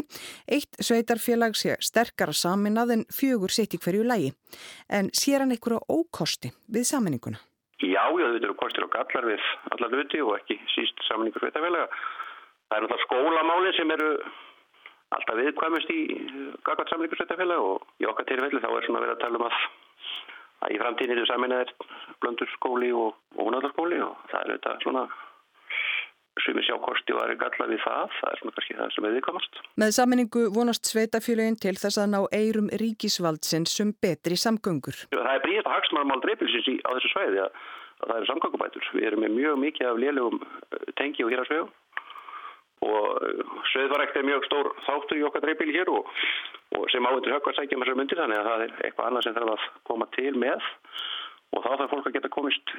eitt 0.49 0.79
sveitarfélag 0.81 1.53
sé 1.53 1.75
sterkara 1.85 2.33
saminnað 2.33 2.93
en 2.95 3.03
fjögur 3.13 3.53
sitt 3.53 3.75
í 3.77 3.79
hverju 3.83 4.07
lægi. 4.09 4.31
En 4.89 5.11
sér 5.13 5.43
hann 5.43 5.53
einhverja 5.53 5.85
ókosti 5.85 6.49
við 6.65 6.87
sammenninguna? 6.89 7.37
Já, 7.85 8.01
þetta 8.09 8.47
eru 8.49 8.55
kostir 8.57 8.87
og 8.87 8.93
gallar 8.95 9.27
við 9.29 9.43
allar 9.75 9.93
hluti 9.93 10.23
og 10.25 10.33
ekki 10.39 10.57
síst 10.73 11.03
sammenningu 11.05 11.43
sveitafélaga. 11.43 11.91
Það 12.71 12.79
er 12.79 12.87
náttúrulega 12.87 13.05
skólamáli 13.05 13.75
sem 13.77 13.93
eru 13.93 14.09
alltaf 15.13 15.37
viðkvæmust 15.43 15.93
í 15.93 16.01
gagvat 16.65 16.89
sammenningu 16.89 17.21
sveitafélaga 17.21 17.69
og 17.75 18.01
í 18.01 18.09
okkar 18.09 18.27
tilfelli 18.33 18.63
þá 18.65 18.71
er 18.73 18.89
svona 18.89 19.03
verið 19.05 19.15
að 19.19 19.23
tala 19.27 19.41
um 19.43 19.47
að 19.51 19.59
að 20.65 20.75
í 20.75 20.79
framtíðin 20.81 21.15
eru 21.15 21.25
saminnaðir 21.29 21.73
blöndurskóli 22.23 22.91
og, 22.95 23.17
húnaldarskóli 23.39 23.99
og 24.03 24.15
það 24.31 24.39
er 24.41 24.53
auðvitað 24.53 24.85
svona 24.85 25.07
sem 26.39 26.55
er 26.55 26.63
sjákosti 26.63 27.15
og 27.15 27.19
aðri 27.23 27.35
galla 27.41 27.65
við 27.67 27.81
það, 27.83 28.13
það 28.19 28.29
er 28.29 28.39
svona 28.39 28.53
kannski 28.55 28.75
það 28.77 28.93
sem 28.93 29.05
við 29.05 29.15
viðkomast. 29.17 29.59
Með 29.81 29.91
saminningu 29.97 30.43
vonast 30.55 30.91
sveitafélagin 30.91 31.59
til 31.59 31.75
þess 31.81 31.99
að 31.99 32.13
ná 32.13 32.19
eirum 32.35 32.69
ríkisvaldsins 32.81 33.75
sem 33.75 33.91
betri 34.03 34.37
samgöngur. 34.39 35.01
Það 35.11 35.33
er 35.33 35.43
bríðast 35.43 35.67
að 35.67 35.75
hagsmarmál 35.75 36.21
dreifilsins 36.23 36.69
á 36.87 36.89
þessu 36.95 37.11
svæði 37.11 37.43
að, 37.43 37.59
að 37.99 38.13
það 38.13 38.15
eru 38.21 38.29
samgöngubætur. 38.31 38.89
Við 38.95 39.09
erum 39.09 39.25
með 39.25 39.35
mjög 39.35 39.61
mikið 39.65 39.91
af 39.91 40.01
lélugum 40.05 40.39
eh, 40.47 40.87
tengi 41.01 41.27
og 41.27 41.33
hérarsvegum 41.35 41.73
og 42.85 43.27
eh, 43.27 43.43
sveðvarækt 43.73 44.17
er 44.19 44.29
mjög 44.29 44.47
stór 44.47 44.71
þáttur 44.87 45.19
í 45.19 45.27
okkar 45.27 45.45
dreifbíli 45.45 45.75
hér 45.75 45.91
og 45.91 46.07
og 46.77 46.85
sem 46.93 47.05
áhendur 47.05 47.33
höggvar 47.33 47.55
sækja 47.57 47.77
með 47.77 47.87
þessar 47.87 47.99
myndir 47.99 48.19
þannig 48.21 48.39
að 48.39 48.47
það 48.49 48.63
er 48.63 48.73
eitthvað 48.85 49.07
annað 49.09 49.25
sem 49.25 49.35
þarf 49.37 49.53
að 49.53 49.63
koma 49.89 50.07
til 50.15 50.33
með 50.37 50.67
og 51.49 51.63
þá 51.65 51.69
þarf 51.71 51.93
fólk 51.95 52.09
að 52.09 52.15
geta 52.17 52.31
komist, 52.35 52.73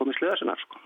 komist 0.00 0.22
liða 0.22 0.38
sinna. 0.40 0.56
Sko. 0.58 0.80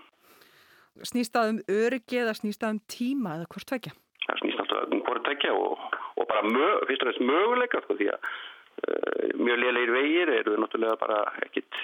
Snýst 1.09 1.33
það 1.33 1.53
um 1.53 1.61
öryggi 1.73 2.21
eða 2.21 2.35
snýst 2.37 2.61
það 2.61 2.75
um 2.75 2.81
tíma 2.93 3.37
eða 3.39 3.49
hvort 3.55 3.69
tvekja? 3.71 3.95
Það 4.27 4.41
snýst 4.43 4.61
alltaf 4.63 4.93
um 4.93 5.03
hvort 5.07 5.25
tvekja 5.25 5.55
og, 5.57 5.87
og 6.21 6.29
bara 6.29 6.45
mög, 6.45 6.85
fyrst 6.89 7.05
og 7.05 7.09
næst 7.09 7.25
möguleika 7.31 7.81
sko, 7.83 7.97
því 7.97 8.11
að 8.13 8.29
uh, 8.29 9.33
mjög 9.41 9.61
liðleir 9.63 9.95
vegir 9.97 10.33
eru 10.37 10.59
náttúrulega 10.61 11.01
bara 11.01 11.23
ekkit 11.47 11.81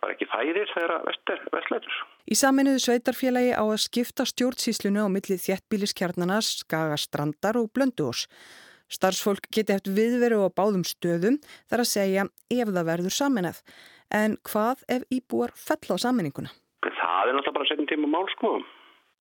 bara 0.00 0.16
ekki 0.16 0.28
færir 0.30 0.72
þegar 0.72 1.04
vestlætur. 1.54 2.00
Í 2.30 2.38
saminuðu 2.38 2.80
sveitarfélagi 2.84 3.52
á 3.56 3.64
að 3.64 3.82
skipta 3.84 4.26
stjórnsíslunu 4.28 5.04
á 5.04 5.08
millið 5.12 5.44
þjettbíliskjarnana, 5.46 6.40
skagastrandar 6.44 7.60
og 7.60 7.70
blönduós. 7.76 8.26
Starfsfólk 8.90 9.46
geti 9.54 9.76
eftir 9.76 9.94
viðveru 9.94 10.42
á 10.42 10.48
báðum 10.50 10.82
stöðum 10.86 11.38
þar 11.70 11.84
að 11.84 11.90
segja 11.92 12.26
ef 12.50 12.72
það 12.74 12.88
verður 12.88 13.14
saminað. 13.14 13.60
En 14.10 14.34
hvað 14.48 14.82
ef 14.90 15.06
íbúar 15.14 15.54
fell 15.54 15.94
á 15.94 15.96
samininguna? 16.02 16.50
Það 16.82 17.30
er 17.30 17.36
náttúrulega 17.36 17.56
bara 17.58 17.68
setjum 17.68 17.90
tíma 17.90 18.10
mál 18.10 18.26
sko. 18.34 18.56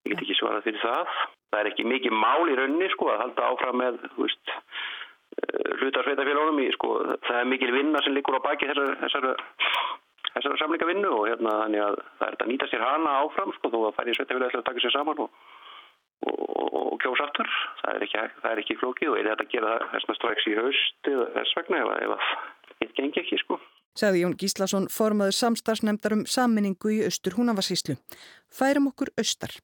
Ég 0.08 0.16
get 0.16 0.24
ekki 0.24 0.40
svarað 0.40 0.66
fyrir 0.66 0.82
það. 0.82 1.14
Það 1.52 1.62
er 1.62 1.70
ekki 1.70 1.86
mikið 1.92 2.16
mál 2.18 2.50
í 2.50 2.58
rauninni 2.58 2.90
sko 2.96 3.12
að 3.12 3.22
halda 3.24 3.50
áfram 3.52 3.78
með 3.82 4.00
veist, 4.18 4.54
eh, 4.56 5.70
hlutarsveitafélagunum 5.82 6.62
í 6.64 6.70
sko. 6.74 6.94
Það 7.28 7.42
er 7.42 7.50
mikil 7.54 7.72
vinna 7.76 8.02
sem 8.06 8.16
likur 8.18 8.40
á 8.40 8.46
baki 8.48 8.70
þessar, 8.72 8.96
þessar, 9.04 9.30
þessar 10.40 10.60
samlingavinnu 10.64 11.14
og 11.14 11.30
hérna 11.30 11.56
þannig 11.64 11.86
að 11.86 12.02
það 12.20 12.28
er 12.32 12.38
að 12.40 12.52
nýta 12.52 12.70
sér 12.72 12.86
hana 12.88 13.16
áfram 13.24 13.56
sko 13.58 13.72
þó 13.74 13.80
að 13.90 13.98
færi 14.00 14.18
sveitafélagi 14.18 14.60
að 14.60 14.68
taka 14.72 14.86
sér 14.86 14.96
saman 14.96 15.26
og 15.26 15.34
og 16.28 17.00
kjósaftur. 17.04 17.50
Það 17.82 17.96
er 17.96 18.06
ekki, 18.06 18.24
það 18.44 18.52
er 18.52 18.62
ekki 18.64 18.78
flókið 18.80 19.12
og 19.12 19.20
er 19.20 19.30
þetta 19.32 19.46
að 19.46 19.54
gera 19.54 19.76
þessna 19.94 20.16
strax 20.18 20.48
í 20.50 20.56
haust 20.58 21.12
eða 21.12 21.28
þess 21.38 21.60
vegna 21.60 21.82
ef 21.84 22.14
það 22.14 22.26
eitt 22.80 22.96
gengi 22.98 23.24
ekki 23.24 23.40
sko. 23.44 23.60
Segði 24.00 24.24
Jón 24.24 24.36
Gíslason 24.40 24.88
formaður 24.94 25.38
samstarfsnefndar 25.40 26.16
um 26.16 26.26
saminningu 26.30 26.94
í 26.94 27.02
austur 27.08 27.36
húnavarsíslu. 27.40 27.98
Færum 28.54 28.92
okkur 28.92 29.12
austar. 29.20 29.56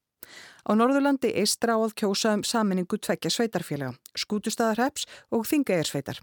Á 0.65 0.73
Norðurlandi 0.73 1.29
eistra 1.37 1.75
á 1.75 1.79
að 1.79 1.93
kjósa 2.01 2.31
um 2.33 2.41
saminningu 2.41 2.97
tvekja 2.97 3.29
sveitarfélaga, 3.29 3.93
skútustadarheps 4.17 5.03
og 5.29 5.43
þingaegarsveitar. 5.45 6.17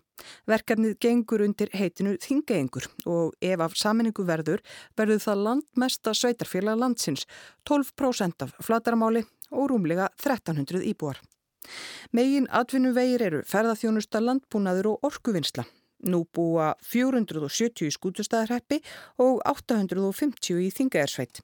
Verkarnið 0.51 0.97
gengur 1.05 1.45
undir 1.47 1.71
heitinu 1.71 2.17
þingaengur 2.19 2.89
og 3.07 3.37
ef 3.39 3.63
af 3.63 3.77
saminningu 3.79 4.27
verður, 4.27 4.65
verður 4.99 5.23
það 5.23 5.45
landmesta 5.47 6.15
sveitarfélaga 6.19 6.81
landsins, 6.83 7.29
12% 7.71 8.49
af 8.49 8.57
flatarmáli 8.67 9.23
og 9.55 9.71
rúmlega 9.71 10.11
1300 10.19 10.83
íbúar. 10.91 11.23
Megin 12.11 12.51
atvinnuvegir 12.51 13.23
eru 13.23 13.45
ferðarþjónusta 13.47 14.25
landbúnaður 14.27 14.97
og 14.97 15.13
orkuvinnsla. 15.13 15.69
Nú 16.03 16.25
búa 16.35 16.73
470 16.83 17.87
í 17.87 17.95
skútustæðarheppi 17.95 18.81
og 19.23 19.41
850 19.49 20.61
í 20.65 20.69
Þingajarsveit. 20.75 21.43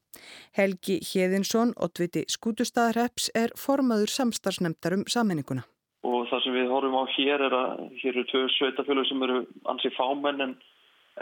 Helgi 0.58 0.98
Hjeðinsson, 1.06 1.74
oddviti 1.78 2.24
skútustæðarhepps, 2.30 3.30
er 3.38 3.54
formaður 3.56 4.14
samstarfsnemndar 4.16 4.98
um 4.98 5.06
samenninguna. 5.06 5.66
Og 6.06 6.28
það 6.30 6.44
sem 6.44 6.58
við 6.58 6.70
horfum 6.74 6.98
á 6.98 7.04
hér 7.16 7.48
er 7.48 7.58
að 7.58 7.82
hér 8.02 8.14
eru 8.14 8.28
tvö 8.30 8.44
sveitafjölu 8.54 9.04
sem 9.08 9.26
eru 9.26 9.42
ansið 9.70 9.98
fámenn 9.98 10.46
en, 10.46 10.54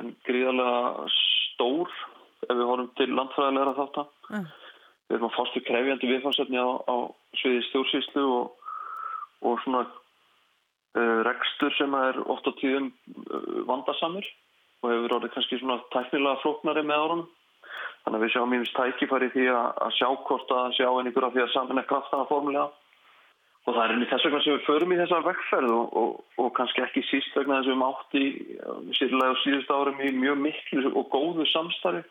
en 0.01 0.13
gríðarlega 0.29 1.09
stór 1.17 1.91
ef 2.47 2.53
við 2.53 2.69
horfum 2.69 2.95
til 3.01 3.11
landfræðilegra 3.17 3.77
þáttan. 3.81 4.15
Uh 4.31 4.47
við 5.07 5.19
erum 5.19 5.29
að 5.29 5.37
fástu 5.37 5.63
krefjandi 5.67 6.11
viðfarsefni 6.11 6.59
á, 6.59 6.69
á 6.83 6.97
sviði 7.39 7.63
stjórnsýslu 7.69 8.25
og, 8.39 8.73
og 9.47 9.63
svona 9.63 9.85
rekstur 11.27 11.75
sem 11.77 11.95
er 11.99 12.19
ofta 12.33 12.53
tíðum 12.61 12.91
uh, 12.91 13.63
vandarsamur 13.69 14.27
og 14.83 14.93
hefur 14.93 15.17
orðið 15.19 15.35
kannski 15.35 15.59
svona 15.61 15.79
tæknilega 15.95 16.41
flóknari 16.43 16.85
með 16.87 17.05
árunum. 17.05 17.29
Þannig 18.07 18.19
að 18.19 18.25
við 18.25 18.33
sjáum 18.35 18.53
mínust 18.55 18.77
tækifæri 18.77 19.29
því 19.35 19.47
að, 19.51 19.95
sjá 19.99 20.09
hvort 20.29 20.53
að 20.55 20.75
sjá 20.79 20.89
einhverja 20.89 21.33
því 21.35 21.43
að 21.43 21.55
saman 21.55 21.81
er 21.83 21.89
kraftana 21.91 22.29
formulega. 22.31 22.69
Og 23.67 23.75
það 23.75 23.83
er 23.83 23.95
einnig 23.97 24.11
þess 24.13 24.27
vegna 24.29 24.43
sem 24.45 24.55
við 24.55 24.67
förum 24.69 24.93
í 24.95 24.99
þessar 25.01 25.25
vekkferð 25.27 25.73
og, 25.75 25.97
og, 25.99 26.11
og 26.39 26.53
kannski 26.55 26.85
ekki 26.85 27.03
síst 27.09 27.35
vegna 27.35 27.57
þess 27.59 27.67
að 27.67 27.73
við 27.73 27.75
erum 27.75 27.87
átt 27.89 28.21
í 28.21 28.27
sérlega 28.95 29.35
á 29.35 29.43
síðust 29.43 29.73
árum 29.75 30.05
í 30.07 30.13
mjög 30.15 30.39
miklu 30.45 30.93
og 30.93 31.09
góðu 31.11 31.49
samstarfi 31.51 32.05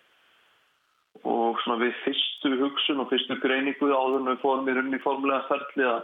og 1.24 1.62
svona 1.64 1.80
við 1.86 1.96
fyrstu 2.04 2.52
hugsun 2.60 3.00
og 3.06 3.08
fyrstu 3.14 3.38
greiningu 3.40 3.88
áður 3.88 4.20
en 4.20 4.30
við 4.34 4.42
fórum 4.44 4.68
í 4.68 4.76
rauninni 4.76 5.00
formulega 5.06 5.48
ferli 5.48 5.88
að 5.88 6.04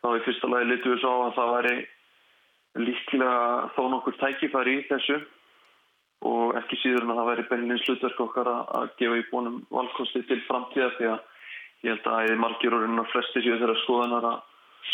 þá 0.00 0.08
í 0.16 0.22
fyrsta 0.26 0.50
lagi 0.50 0.70
litur 0.70 0.94
við 0.94 1.02
svo 1.02 1.16
að 1.26 1.34
það 1.38 1.52
væri 1.56 1.74
líklega 2.80 3.34
þó 3.76 3.82
nokkur 3.94 4.18
tækifæri 4.20 4.76
í 4.78 4.86
þessu 4.88 5.18
og 6.30 6.56
ekki 6.60 6.78
síður 6.82 7.06
en 7.06 7.12
að 7.14 7.20
það 7.20 7.30
væri 7.30 7.48
bennins 7.50 7.84
hlutverk 7.88 8.22
okkar 8.26 8.50
að 8.52 8.88
gefa 9.00 9.20
í 9.20 9.26
bónum 9.30 9.60
valkosti 9.72 10.22
til 10.28 10.40
framtíða 10.46 10.90
því 10.96 11.10
að 11.14 11.20
ég 11.86 11.94
held 11.94 12.08
að 12.12 12.24
eða 12.28 12.40
margir 12.44 12.76
og 12.76 12.82
rauninni 12.82 13.04
að 13.04 13.12
flesti 13.14 13.44
séu 13.44 13.60
þeirra 13.60 13.76
skoðanar 13.84 14.26
að 14.30 14.42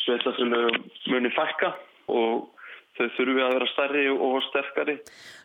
sveitafélögum 0.02 0.84
muni 1.12 1.32
fækka 1.34 1.72
og 2.14 2.44
þau 2.96 3.08
þurfi 3.16 3.42
að 3.44 3.54
vera 3.56 3.68
stærri 3.72 4.04
og 4.12 4.36
sterkari. 4.46 4.94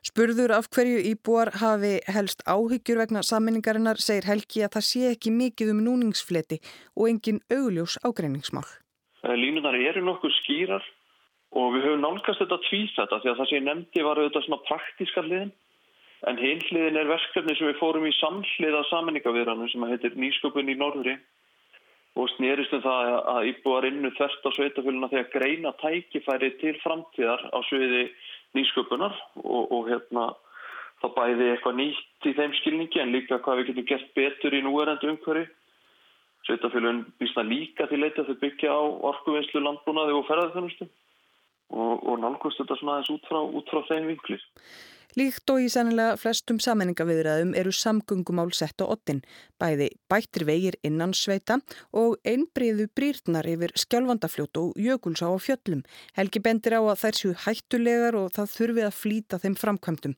Spurður 0.08 0.54
af 0.56 0.70
hverju 0.72 1.02
íbúar 1.12 1.52
hafi 1.62 1.98
helst 2.16 2.46
áhyggjur 2.48 3.02
vegna 3.02 3.26
sammenningarinnar 3.26 4.00
segir 4.00 4.30
Helgi 4.30 4.64
að 4.66 4.78
það 4.78 4.88
sé 4.92 5.04
ekki 5.12 5.34
mikið 5.36 5.74
um 5.76 5.84
núningsfleti 5.90 6.62
og 6.96 7.10
engin 7.12 7.42
augljós 7.52 7.98
ágreiningsmál. 8.06 8.70
Eh, 9.22 9.36
línunar 9.38 9.78
eru 9.78 10.02
nokkuð 10.06 10.34
skýrar 10.42 10.86
og 11.52 11.76
við 11.76 11.84
höfum 11.86 12.06
nálgast 12.06 12.42
þetta 12.42 12.62
tvísetta 12.68 13.20
því 13.20 13.30
að 13.32 13.42
það 13.42 13.50
sem 13.50 13.60
ég 13.60 13.68
nefndi 13.68 14.06
var 14.08 14.22
auðvitað 14.22 14.48
svona 14.48 14.66
praktíska 14.70 15.26
hliðin 15.28 15.52
en 16.30 16.40
hinn 16.42 16.64
hliðin 16.70 16.98
er 17.02 17.12
verkefni 17.12 17.56
sem 17.58 17.70
við 17.70 17.80
fórum 17.82 18.08
í 18.08 18.16
samhliða 18.18 18.82
sammenningavirðanum 18.90 19.70
sem 19.70 19.86
heitir 19.90 20.18
Nýsköpun 20.18 20.72
í 20.74 20.78
Norðri 20.80 21.18
og 22.20 22.28
snýrist 22.34 22.74
um 22.76 22.84
það 22.84 23.14
að 23.34 23.50
íbúar 23.52 23.88
innu 23.88 24.12
þvert 24.18 24.48
á 24.48 24.50
sveitaféluna 24.58 25.10
þegar 25.14 25.32
greina 25.36 25.72
tækifæri 25.80 26.52
til 26.60 26.76
framtíðar 26.84 27.46
á 27.56 27.60
sviði 27.70 28.04
nýsköpunar 28.58 29.16
og, 29.40 29.72
og 29.72 29.88
hérna 29.88 30.32
þá 31.02 31.08
bæði 31.16 31.48
eitthvað 31.54 31.78
nýtt 31.80 32.28
í 32.28 32.36
þeim 32.38 32.58
skilningi 32.60 33.02
en 33.02 33.14
líka 33.16 33.40
hvað 33.46 33.62
við 33.62 33.72
getum 33.72 33.90
gert 33.94 34.14
betur 34.18 34.58
í 34.58 34.64
núerendu 34.66 35.14
umhverju. 35.14 35.48
Sveitafélun 36.48 37.04
vísna 37.22 37.44
líka 37.46 37.86
til 37.90 38.02
leita 38.02 38.26
þau 38.26 38.38
byggja 38.42 38.74
á 38.74 38.82
orkuvinslu 39.12 39.62
landbúnaði 39.62 40.16
og 40.18 40.26
ferðarþjónustu 40.30 40.88
og, 40.88 42.02
og 42.02 42.16
nálgast 42.24 42.62
þetta 42.62 42.80
svona 42.80 42.98
aðeins 42.98 43.14
út 43.14 43.30
frá, 43.30 43.40
út 43.46 43.70
frá 43.70 43.84
þeim 43.92 44.10
vinklir. 44.12 44.42
Líkt 45.20 45.52
og 45.52 45.60
í 45.60 45.68
sennilega 45.68 46.16
flestum 46.16 46.60
sammenningaviðræðum 46.64 47.52
eru 47.60 47.74
samgöngumál 47.76 48.54
sett 48.56 48.80
á 48.80 48.88
ottin, 48.88 49.20
bæði 49.60 49.90
bættir 50.08 50.46
vegir 50.48 50.78
innan 50.88 51.12
sveita 51.12 51.60
og 51.92 52.16
einbriðu 52.24 52.88
brýrnar 52.96 53.50
yfir 53.52 53.76
skjálfandafljót 53.84 54.62
og 54.64 54.80
jökulsá 54.80 55.28
á 55.28 55.36
fjöllum. 55.36 55.84
Helgi 56.16 56.40
bendir 56.40 56.80
á 56.80 56.82
að 56.82 57.02
þær 57.04 57.20
séu 57.20 57.36
hættulegar 57.44 58.20
og 58.24 58.32
það 58.38 58.56
þurfi 58.56 58.88
að 58.88 59.00
flýta 59.02 59.42
þeim 59.44 59.60
framkvæmdum. 59.60 60.16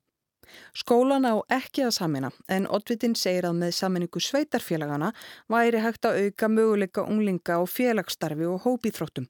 Skólan 0.78 1.28
á 1.28 1.40
ekki 1.54 1.86
að 1.88 1.96
samina 1.98 2.32
en 2.52 2.68
Oddvitin 2.68 3.16
segir 3.20 3.48
að 3.50 3.60
með 3.62 3.76
saminningu 3.78 4.22
sveitarfélagana 4.24 5.12
væri 5.52 5.82
hægt 5.84 6.08
að 6.10 6.20
auka 6.26 6.50
möguleika 6.52 7.06
unglinga 7.06 7.60
á 7.60 7.64
félagsstarfi 7.68 8.48
og 8.50 8.66
hópíþróttum. 8.66 9.30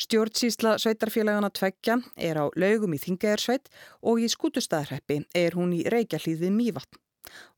Stjórnsýsla 0.00 0.76
sveitarfélagana 0.82 1.50
tveggja 1.54 2.00
er 2.16 2.40
á 2.40 2.44
laugum 2.56 2.94
í 2.96 3.02
Þingajarsveit 3.02 3.70
og 4.02 4.22
í 4.22 4.30
skútustæðarheppi 4.30 5.24
er 5.34 5.58
hún 5.58 5.74
í 5.76 5.84
Reykjahlíði 5.88 6.50
Mývatn. 6.54 7.00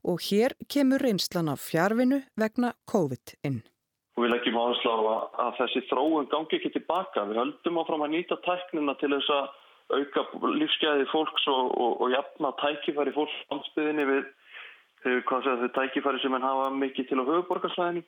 Og 0.07 0.21
hér 0.29 0.55
kemur 0.71 1.03
reynslan 1.03 1.51
af 1.51 1.59
fjárvinu 1.59 2.21
vegna 2.39 2.73
COVID 2.87 3.35
inn. 3.47 3.63
Og 4.17 4.23
við 4.25 4.31
leggjum 4.33 4.57
áherslu 4.57 4.89
á 4.89 4.99
að 5.45 5.57
þessi 5.59 5.83
þróun 5.91 6.29
gangi 6.31 6.57
ekki 6.57 6.71
tilbaka. 6.73 7.27
Við 7.29 7.37
höldum 7.41 7.79
áfram 7.83 8.05
að 8.07 8.13
nýta 8.15 8.39
tæknina 8.47 8.95
til 8.97 9.11
þess 9.13 9.33
að 9.35 9.51
auka 9.93 10.23
lífsgæði 10.57 11.05
fólks 11.11 11.45
og, 11.51 11.71
og, 11.77 12.01
og 12.03 12.11
jafna 12.11 12.51
tækifæri 12.61 13.13
fólks 13.15 13.37
ansbyðinni 13.55 14.07
við 14.09 14.25
þau 15.05 15.69
tækifæri 15.77 16.19
sem 16.23 16.33
henn 16.35 16.47
hafa 16.47 16.71
mikið 16.75 17.09
til 17.09 17.21
á 17.23 17.29
höfuborgarslæðinu. 17.29 18.03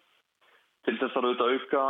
Til 0.87 0.95
þess 0.99 1.15
að 1.15 1.27
auðvitað 1.29 1.55
auka 1.55 1.83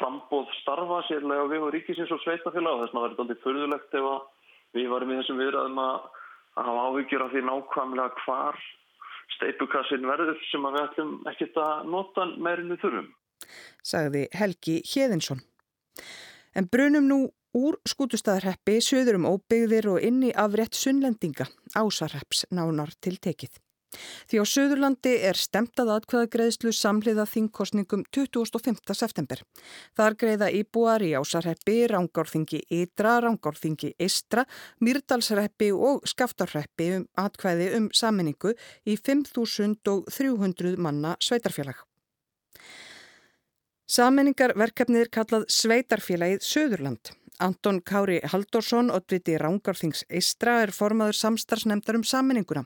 frambóð 0.00 0.52
starfa 0.60 1.02
sérlega 1.08 1.48
við 1.50 1.66
og 1.66 1.74
ríkisins 1.74 2.12
og 2.14 2.20
sveitafélag 2.24 2.76
og 2.76 2.82
þess 2.82 2.92
að 2.92 2.96
það 2.96 3.06
verður 3.06 3.24
aldrei 3.24 3.42
förðulegt 3.44 3.96
ef 4.00 4.08
við 4.76 4.92
varum 4.92 5.12
í 5.12 5.18
þessum 5.20 5.40
viðræðum 5.40 5.80
að, 5.84 5.96
að 6.56 6.70
hafa 6.70 6.84
áhyggjur 6.88 7.24
af 7.24 7.32
því 7.34 7.42
nákvæmlega 7.48 8.24
hvar 8.24 8.60
steipukassin 9.36 10.08
verður 10.08 10.40
sem 10.50 10.66
við 10.66 10.80
ætlum 10.84 11.12
ekkert 11.30 11.60
að 11.60 11.90
nota 11.94 12.26
meirinu 12.36 12.78
þurfum. 12.80 13.10
Sagði 13.86 14.26
Helgi 14.36 14.80
Hjeðinsson. 14.86 15.42
En 16.56 16.66
brunum 16.70 17.06
nú 17.08 17.20
úr 17.56 17.80
skútustæðarheppi 17.88 18.78
söður 18.84 19.20
um 19.20 19.30
óbyggðir 19.32 19.90
og 19.94 20.04
inni 20.06 20.30
af 20.34 20.54
rétt 20.58 20.78
sunnlendinga, 20.78 21.48
ásarhepps 21.74 22.46
nánar 22.50 22.94
til 23.00 23.18
tekið. 23.18 23.58
Því 24.30 24.38
á 24.38 24.44
Suðurlandi 24.46 25.12
er 25.26 25.38
stemtað 25.38 25.90
atkvæðagreðslu 25.96 26.72
samhliða 26.76 27.24
þingkostningum 27.26 28.04
25. 28.14 28.78
september. 28.94 29.42
Þar 29.98 30.16
greiða 30.22 30.50
íbúar 30.60 31.02
í 31.02 31.10
ásarheppi, 31.18 31.76
rángárþingi 31.90 32.62
Ytra, 32.80 33.18
rángárþingi 33.24 33.94
Istra, 33.98 34.46
Myrdalsreppi 34.78 35.72
og 35.74 36.06
Skaftarreppi 36.06 36.90
um 37.00 37.06
atkvæði 37.18 37.70
um 37.80 37.90
saminningu 37.90 38.54
í 38.86 38.98
5.300 38.98 40.76
manna 40.78 41.16
sveitarfélag. 41.18 41.89
Saminningarverkefnið 43.90 45.02
er 45.02 45.08
kallað 45.10 45.44
Sveitarfélagið 45.50 46.44
Suðurland. 46.46 47.08
Anton 47.42 47.80
Kári 47.82 48.20
Haldorsson, 48.30 48.92
oddviti 48.94 49.34
Rángarþings 49.40 50.04
Eistra, 50.14 50.60
er 50.62 50.70
formaður 50.76 51.18
samstarfsnefndar 51.18 51.98
um 51.98 52.04
saminninguna. 52.06 52.62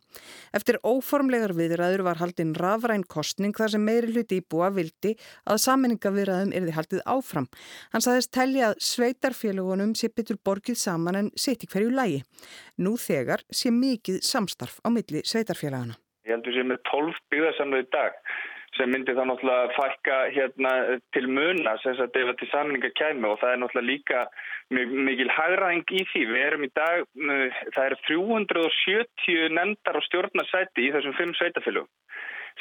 Eftir 0.52 0.76
óformlegar 0.84 1.54
viðræður 1.56 2.04
var 2.10 2.20
haldinn 2.20 2.52
rafræn 2.60 3.06
kostning 3.08 3.56
þar 3.56 3.72
sem 3.72 3.86
meiri 3.88 4.12
hluti 4.12 4.42
íbúa 4.42 4.68
vildi 4.76 5.14
að 5.48 5.62
saminningaviðræðum 5.64 6.52
erði 6.60 6.76
haldið 6.76 7.04
áfram. 7.16 7.48
Hann 7.94 8.04
saðist 8.04 8.34
telli 8.36 8.60
að 8.66 8.76
sveitarfélagunum 8.84 9.96
sé 9.96 10.12
betur 10.12 10.36
borgið 10.44 10.76
saman 10.82 11.22
en 11.22 11.32
í 11.32 11.70
hverju 11.72 11.94
lægi. 11.94 12.24
Nú 12.84 12.98
þegar 13.00 13.48
sé 13.48 13.72
mikið 13.72 14.20
samstarf 14.20 14.76
á 14.84 14.92
milli 14.92 15.24
sveitarfélagana. 15.24 15.96
Ég 16.28 16.36
heldur 16.36 16.52
sem 16.52 16.76
er 16.76 16.84
12 16.90 17.16
byggðarsamlega 17.32 17.88
í 17.88 17.94
dag 17.96 18.20
sem 18.76 18.90
myndir 18.90 19.16
þá 19.16 19.24
náttúrulega 19.28 19.72
fækka 19.76 20.18
hérna 20.34 20.72
til 21.14 21.28
muna 21.30 21.76
sem 21.82 21.96
þetta 21.98 22.22
ef 22.22 22.30
þetta 22.32 22.50
samninga 22.50 22.90
kæmi 22.98 23.30
og 23.30 23.38
það 23.42 23.52
er 23.52 23.60
náttúrulega 23.62 23.90
líka 23.90 24.24
mikil 25.08 25.30
hagraðing 25.30 25.94
í 25.94 26.04
því. 26.10 26.24
Við 26.32 26.46
erum 26.48 26.66
í 26.66 26.70
dag, 26.74 27.04
það 27.76 27.84
eru 27.86 28.00
370 28.08 29.54
nefndar 29.58 30.00
og 30.00 30.06
stjórnarsæti 30.08 30.88
í 30.88 30.94
þessum 30.96 31.18
fimm 31.20 31.36
sveitafélugum 31.38 31.90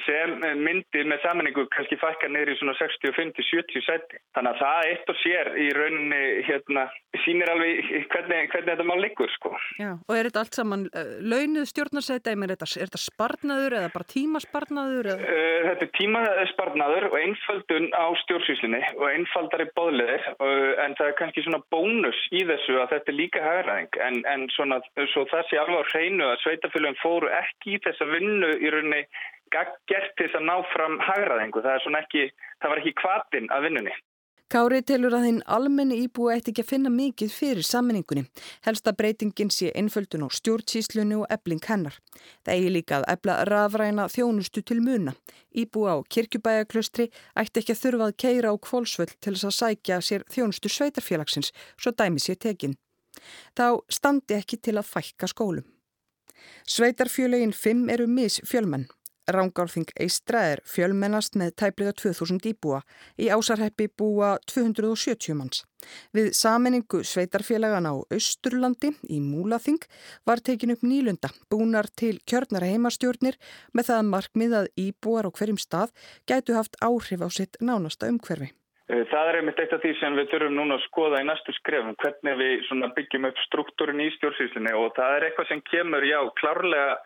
sem 0.06 0.36
myndir 0.60 1.08
með 1.10 1.24
samanningu 1.24 1.66
kannski 1.74 1.98
fækka 2.02 2.30
neyri 2.32 2.56
svona 2.60 2.76
65-70 2.80 3.86
sæti. 3.86 4.20
Þannig 4.36 4.52
að 4.54 4.62
það 4.64 4.90
eitt 4.90 5.12
og 5.14 5.20
sér 5.22 5.52
í 5.60 5.68
rauninni 5.78 6.22
hérna 6.48 6.88
sínir 7.24 7.52
alveg 7.54 7.80
hvernig, 8.12 8.50
hvernig 8.52 8.72
þetta 8.72 8.88
má 8.88 8.96
liggur 9.00 9.32
sko. 9.36 9.54
Já, 9.80 9.92
og 9.96 10.16
er 10.18 10.30
þetta 10.30 10.44
allt 10.44 10.58
saman 10.58 10.86
uh, 10.90 11.14
launuð 11.22 11.68
stjórnarsæti, 11.70 12.34
er 12.34 12.54
þetta, 12.56 12.70
er 12.74 12.90
þetta 12.90 13.02
sparnaður 13.04 13.78
eða 13.80 13.92
bara 13.94 14.10
tímasparnaður? 14.14 15.12
Eða? 15.14 15.30
Uh, 15.30 15.60
þetta 15.70 15.88
er 15.88 15.94
tímasparnaður 16.00 17.08
og 17.12 17.18
einföldun 17.22 17.90
á 17.94 18.06
stjórnsýslinni 18.24 18.82
og 18.98 19.06
einfaldari 19.12 19.70
bóðleðir 19.78 20.28
uh, 20.34 20.74
en 20.84 20.98
það 21.00 21.12
er 21.12 21.18
kannski 21.22 21.46
svona 21.46 21.62
bónus 21.74 22.20
í 22.34 22.44
þessu 22.50 22.80
að 22.82 22.96
þetta 22.96 23.14
er 23.14 23.20
líka 23.20 23.46
hægræðing 23.46 24.02
en, 24.08 24.20
en 24.34 24.48
svona 24.56 24.82
svo 25.14 25.26
það 25.32 25.48
sé 25.50 25.62
alveg 25.62 25.86
á 25.86 25.92
hreinu 25.94 26.28
að 26.32 26.42
sveitafélagin 26.44 27.02
fóru 27.02 27.32
ekki 27.38 27.78
í 27.78 27.82
þessa 27.86 28.10
vinnu 28.10 28.52
í 28.58 28.74
rauninni 28.74 29.04
gert 29.54 30.16
til 30.18 30.26
þess 30.26 30.40
að 30.40 30.48
ná 30.50 30.56
fram 30.74 30.98
hagraðingu. 31.04 31.62
Það, 31.66 31.86
það 32.62 32.74
var 32.74 32.82
ekki 32.82 32.98
kvatin 33.02 33.54
að 33.54 33.70
vinnunni. 33.70 33.96
Kári 34.54 34.84
telur 34.86 35.16
að 35.18 35.24
þinn 35.26 35.38
almenni 35.50 35.96
íbúi 36.04 36.36
eitt 36.36 36.50
ekki 36.52 36.62
að 36.62 36.68
finna 36.70 36.90
mikið 36.94 37.32
fyrir 37.34 37.66
sammenningunni. 37.66 38.28
Helsta 38.68 38.92
breytingin 38.94 39.50
sé 39.50 39.72
einföldun 39.74 40.28
á 40.28 40.30
stjórnsíslunni 40.30 41.18
og 41.18 41.26
ebling 41.34 41.64
hennar. 41.66 41.98
Það 42.46 42.54
eigi 42.54 42.74
líka 42.76 43.00
að 43.00 43.08
ebla 43.16 43.40
rafræna 43.50 44.06
þjónustu 44.14 44.62
til 44.62 44.78
muna. 44.86 45.16
Íbúi 45.58 45.90
á 45.90 45.98
kirkjubæjaklustri 46.06 47.10
ætti 47.34 47.64
ekki 47.64 47.74
að 47.74 47.82
þurfa 47.82 48.12
að 48.12 48.18
keira 48.26 48.54
á 48.54 48.56
kvólsvöld 48.70 49.18
til 49.18 49.34
þess 49.34 49.50
að 49.50 49.58
sækja 49.58 50.02
sér 50.06 50.30
þjónustu 50.30 50.70
sveitarfélagsins, 50.70 51.50
svo 51.74 51.98
dæmi 51.98 52.22
sér 52.22 52.38
tekin. 52.38 52.78
Þá 53.58 53.82
standi 53.90 54.38
ekki 54.38 54.62
til 54.62 54.78
að 54.78 54.92
fækka 54.92 55.34
skólum. 55.34 55.66
Sveitarfjölegin 56.70 57.58
5 57.58 57.90
eru 57.90 58.06
mis 58.06 58.38
fjölmenn. 58.46 58.86
Rángárþing 59.28 59.92
Eistra 60.00 60.42
er 60.52 60.62
fjölmennast 60.68 61.38
með 61.40 61.54
tæplega 61.62 61.94
2000 61.96 62.44
íbúa. 62.52 62.82
Í 63.16 63.30
ásarheppi 63.32 63.88
búa 63.88 64.34
270 64.52 65.38
manns. 65.40 65.64
Við 66.16 66.32
saminningu 66.36 67.04
sveitarfélagana 67.08 67.94
á 67.96 68.04
Östurlandi 68.12 68.94
í 69.08 69.20
Múlaþing 69.24 69.84
var 70.28 70.44
tekin 70.44 70.76
upp 70.76 70.84
nýlunda, 70.84 71.32
búnar 71.52 71.88
til 71.92 72.18
kjörnara 72.28 72.72
heimastjórnir 72.72 73.40
með 73.72 73.92
það 73.92 74.10
markmið 74.12 74.58
að 74.60 74.74
íbúar 74.88 75.28
á 75.28 75.32
hverjum 75.32 75.60
stað 75.60 75.96
gætu 76.28 76.56
haft 76.60 76.80
áhrif 76.84 77.24
á 77.24 77.30
sitt 77.32 77.60
nánasta 77.60 78.12
umhverfi. 78.12 78.52
Eh, 78.92 79.04
það 79.08 79.30
er 79.30 79.38
einmitt 79.40 79.60
eitt 79.64 79.74
af 79.76 79.80
því 79.80 79.94
sem 80.00 80.16
við 80.20 80.32
þurfum 80.34 80.58
núna 80.60 80.76
að 80.76 80.86
skoða 80.90 81.22
í 81.24 81.28
næstu 81.30 81.54
skrefum, 81.56 81.96
hvernig 82.04 82.40
við 82.42 82.88
byggjum 82.98 83.28
upp 83.30 83.44
struktúrin 83.46 84.04
í 84.04 84.10
stjórnsýslinni 84.18 84.74
og 84.76 84.92
það 84.98 85.18
er 85.18 85.28
eitthvað 85.30 85.52
sem 85.52 85.62
kemur, 85.72 86.04
já, 86.04 86.20
klárlega 86.42 86.98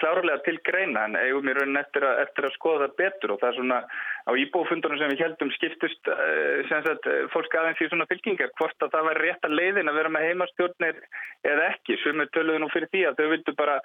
klárlega 0.00 0.42
til 0.44 0.58
greina 0.64 1.06
en 1.06 1.16
eigum 1.18 1.48
í 1.48 1.54
raunin 1.56 1.80
eftir 1.80 2.04
að, 2.04 2.20
eftir 2.26 2.46
að 2.46 2.54
skoða 2.56 2.84
það 2.84 2.96
betur 3.00 3.32
og 3.32 3.40
það 3.40 3.48
er 3.48 3.56
svona 3.58 3.78
á 4.26 4.30
íbúfundunum 4.42 5.00
sem 5.00 5.12
við 5.12 5.22
heldum 5.24 5.52
skiptust 5.54 6.10
uh, 6.12 6.72
sagt, 6.84 7.08
fólk 7.32 7.56
aðeins 7.56 7.82
í 7.84 7.88
svona 7.90 8.08
fylkingar 8.10 8.52
hvort 8.60 8.84
að 8.84 8.92
það 8.94 9.08
væri 9.08 9.24
rétt 9.24 9.48
að 9.48 9.56
leiðin 9.60 9.92
að 9.92 9.98
vera 10.00 10.12
með 10.12 10.26
heimastjórnir 10.28 11.00
eða 11.46 11.68
ekki. 11.72 11.98
Sem 12.02 12.22
við 12.22 12.32
töluðum 12.36 12.66
nú 12.66 12.70
fyrir 12.74 12.92
því 12.92 13.04
að 13.08 13.20
þau 13.20 13.28
vildu 13.32 13.56
bara 13.60 13.76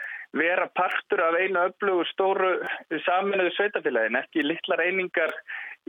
vera 0.41 0.67
partur 0.79 1.25
af 1.27 1.39
einu 1.39 1.65
öflugu 1.67 2.07
stóru 2.11 2.51
saminuðu 3.07 3.55
sveitafélagin 3.55 4.19
ekki 4.21 4.47
litlar 4.47 4.83
einingar 4.83 5.35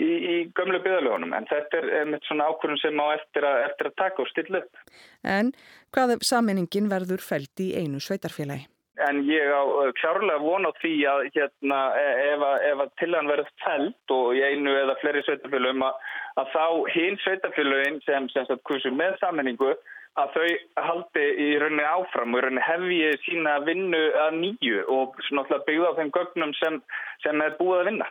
í, 0.00 0.08
í 0.08 0.34
gömlu 0.56 0.80
byðalögunum 0.84 1.34
en 1.36 1.48
þetta 1.50 1.80
er 1.80 2.10
með 2.10 2.28
svona 2.28 2.48
ákvörðum 2.50 2.80
sem 2.82 3.02
á 3.02 3.06
eftir 3.16 3.46
að, 3.48 3.58
eftir 3.68 3.90
að 3.90 3.98
taka 4.02 4.22
og 4.24 4.30
stilla 4.30 4.62
upp. 4.62 4.84
En 5.24 5.52
hvað 5.94 6.16
ef 6.16 6.28
saminingin 6.28 6.90
verður 6.92 7.24
fælt 7.24 7.64
í 7.64 7.72
einu 7.76 8.00
sveitarfélagi? 8.00 8.68
En 9.02 9.22
ég 9.24 9.48
á 9.48 9.62
klárlega 9.98 10.38
von 10.42 10.68
á 10.68 10.72
því 10.78 10.92
að 11.08 11.22
hérna, 11.32 11.78
e, 11.96 12.08
ef, 12.34 12.42
ef 12.68 12.82
að 12.84 12.90
tilhæðan 13.00 13.30
verður 13.32 13.54
fælt 13.64 14.14
og 14.14 14.36
í 14.36 14.42
einu 14.44 14.74
eða 14.82 14.98
fleiri 15.00 15.22
sveitafélagum 15.26 15.86
að, 15.86 16.10
að 16.42 16.52
þá 16.52 16.66
hinn 16.92 17.16
sveitafélagin 17.24 17.98
sem, 18.04 18.28
sem 18.34 18.46
sagt, 18.50 18.62
kursu 18.68 18.92
með 18.94 19.16
sammenningu 19.22 19.72
að 20.20 20.34
þau 20.36 20.84
haldi 20.86 21.24
í 21.40 21.48
rauninni 21.60 21.84
áfram 21.88 22.34
og 22.34 22.42
í 22.42 22.44
rauninni 22.44 22.66
hefji 22.66 23.12
sína 23.24 23.54
vinnu 23.64 24.02
að 24.26 24.36
nýju 24.42 24.82
og 24.92 25.16
náttúrulega 25.30 25.66
byggða 25.68 25.92
á 25.92 25.98
þeim 25.98 26.12
gögnum 26.18 26.52
sem, 26.60 26.80
sem 27.24 27.44
er 27.46 27.56
búið 27.60 27.80
að 27.80 27.88
vinna. 27.90 28.08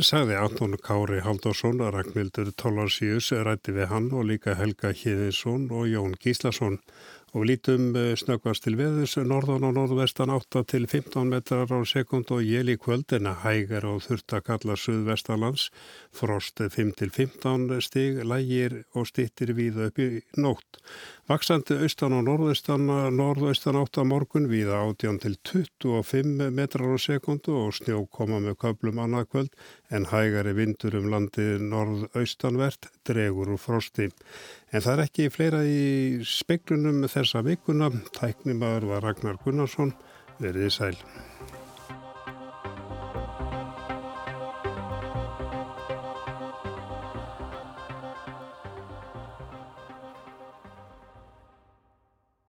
Sagði 0.00 0.38
Anton 0.40 0.72
Kári 0.80 1.18
Haldursson 1.20 1.82
Ragnhildur 1.92 2.48
Tólarsíus 2.56 3.26
rætti 3.44 3.74
við 3.76 3.90
hann 3.90 4.06
og 4.16 4.24
líka 4.30 4.54
Helga 4.56 4.88
Híðinsson 4.96 5.66
og 5.68 5.84
Jón 5.84 6.14
Gíslason 6.16 6.78
og 7.32 7.46
lítum 7.48 7.94
eh, 7.96 8.12
snöggvast 8.18 8.66
til 8.66 8.76
veðus 8.76 9.16
norðan 9.16 9.64
og 9.68 9.76
norðvestan 9.78 10.32
8 10.34 10.64
til 10.72 10.86
15 10.86 11.30
metrar 11.30 11.70
á 11.72 11.80
sekund 11.88 12.30
og 12.34 12.44
jél 12.44 12.74
í 12.74 12.76
kvöldina 12.80 13.34
hægar 13.44 13.86
og 13.88 14.02
þurft 14.04 14.36
að 14.36 14.44
kalla 14.50 14.76
suðvestalands 14.76 15.70
frost 16.12 16.60
5 16.60 16.92
til 17.00 17.10
15 17.10 17.80
stig 17.80 18.20
lægir 18.24 18.82
og 18.92 19.08
stittir 19.08 19.54
við 19.56 19.80
upp 19.88 20.02
í 20.02 20.10
nótt 20.36 20.82
Vaksandi 21.30 21.76
austan 21.80 22.12
og 22.16 22.24
norðaustan, 22.26 22.88
norðaustan 23.16 23.76
átt 23.78 24.00
að 24.02 24.08
morgun 24.10 24.48
viða 24.50 24.80
átján 24.82 25.20
til 25.22 25.36
25 25.48 26.50
metrar 26.52 26.92
á 26.92 26.98
sekundu 26.98 27.54
og 27.60 27.76
snjó 27.76 28.02
koma 28.10 28.40
með 28.42 28.58
köplum 28.64 28.98
annað 29.00 29.28
kvöld 29.30 29.54
en 29.94 30.08
hægari 30.10 30.52
vindur 30.58 30.98
um 30.98 31.06
landið 31.14 31.62
norðaustanvert 31.70 32.90
dregur 33.06 33.54
úr 33.54 33.62
frosti. 33.62 34.10
En 34.72 34.80
það 34.80 34.92
er 34.92 35.02
ekki 35.04 35.28
fleira 35.28 35.58
í 35.68 36.22
speiklunum 36.24 37.04
þessa 37.12 37.42
vikuna. 37.44 37.90
Tæknimaður 38.16 38.88
var 38.94 39.04
Ragnar 39.04 39.36
Gunnarsson, 39.44 39.92
Verðið 40.40 40.72
sæl. 40.72 40.96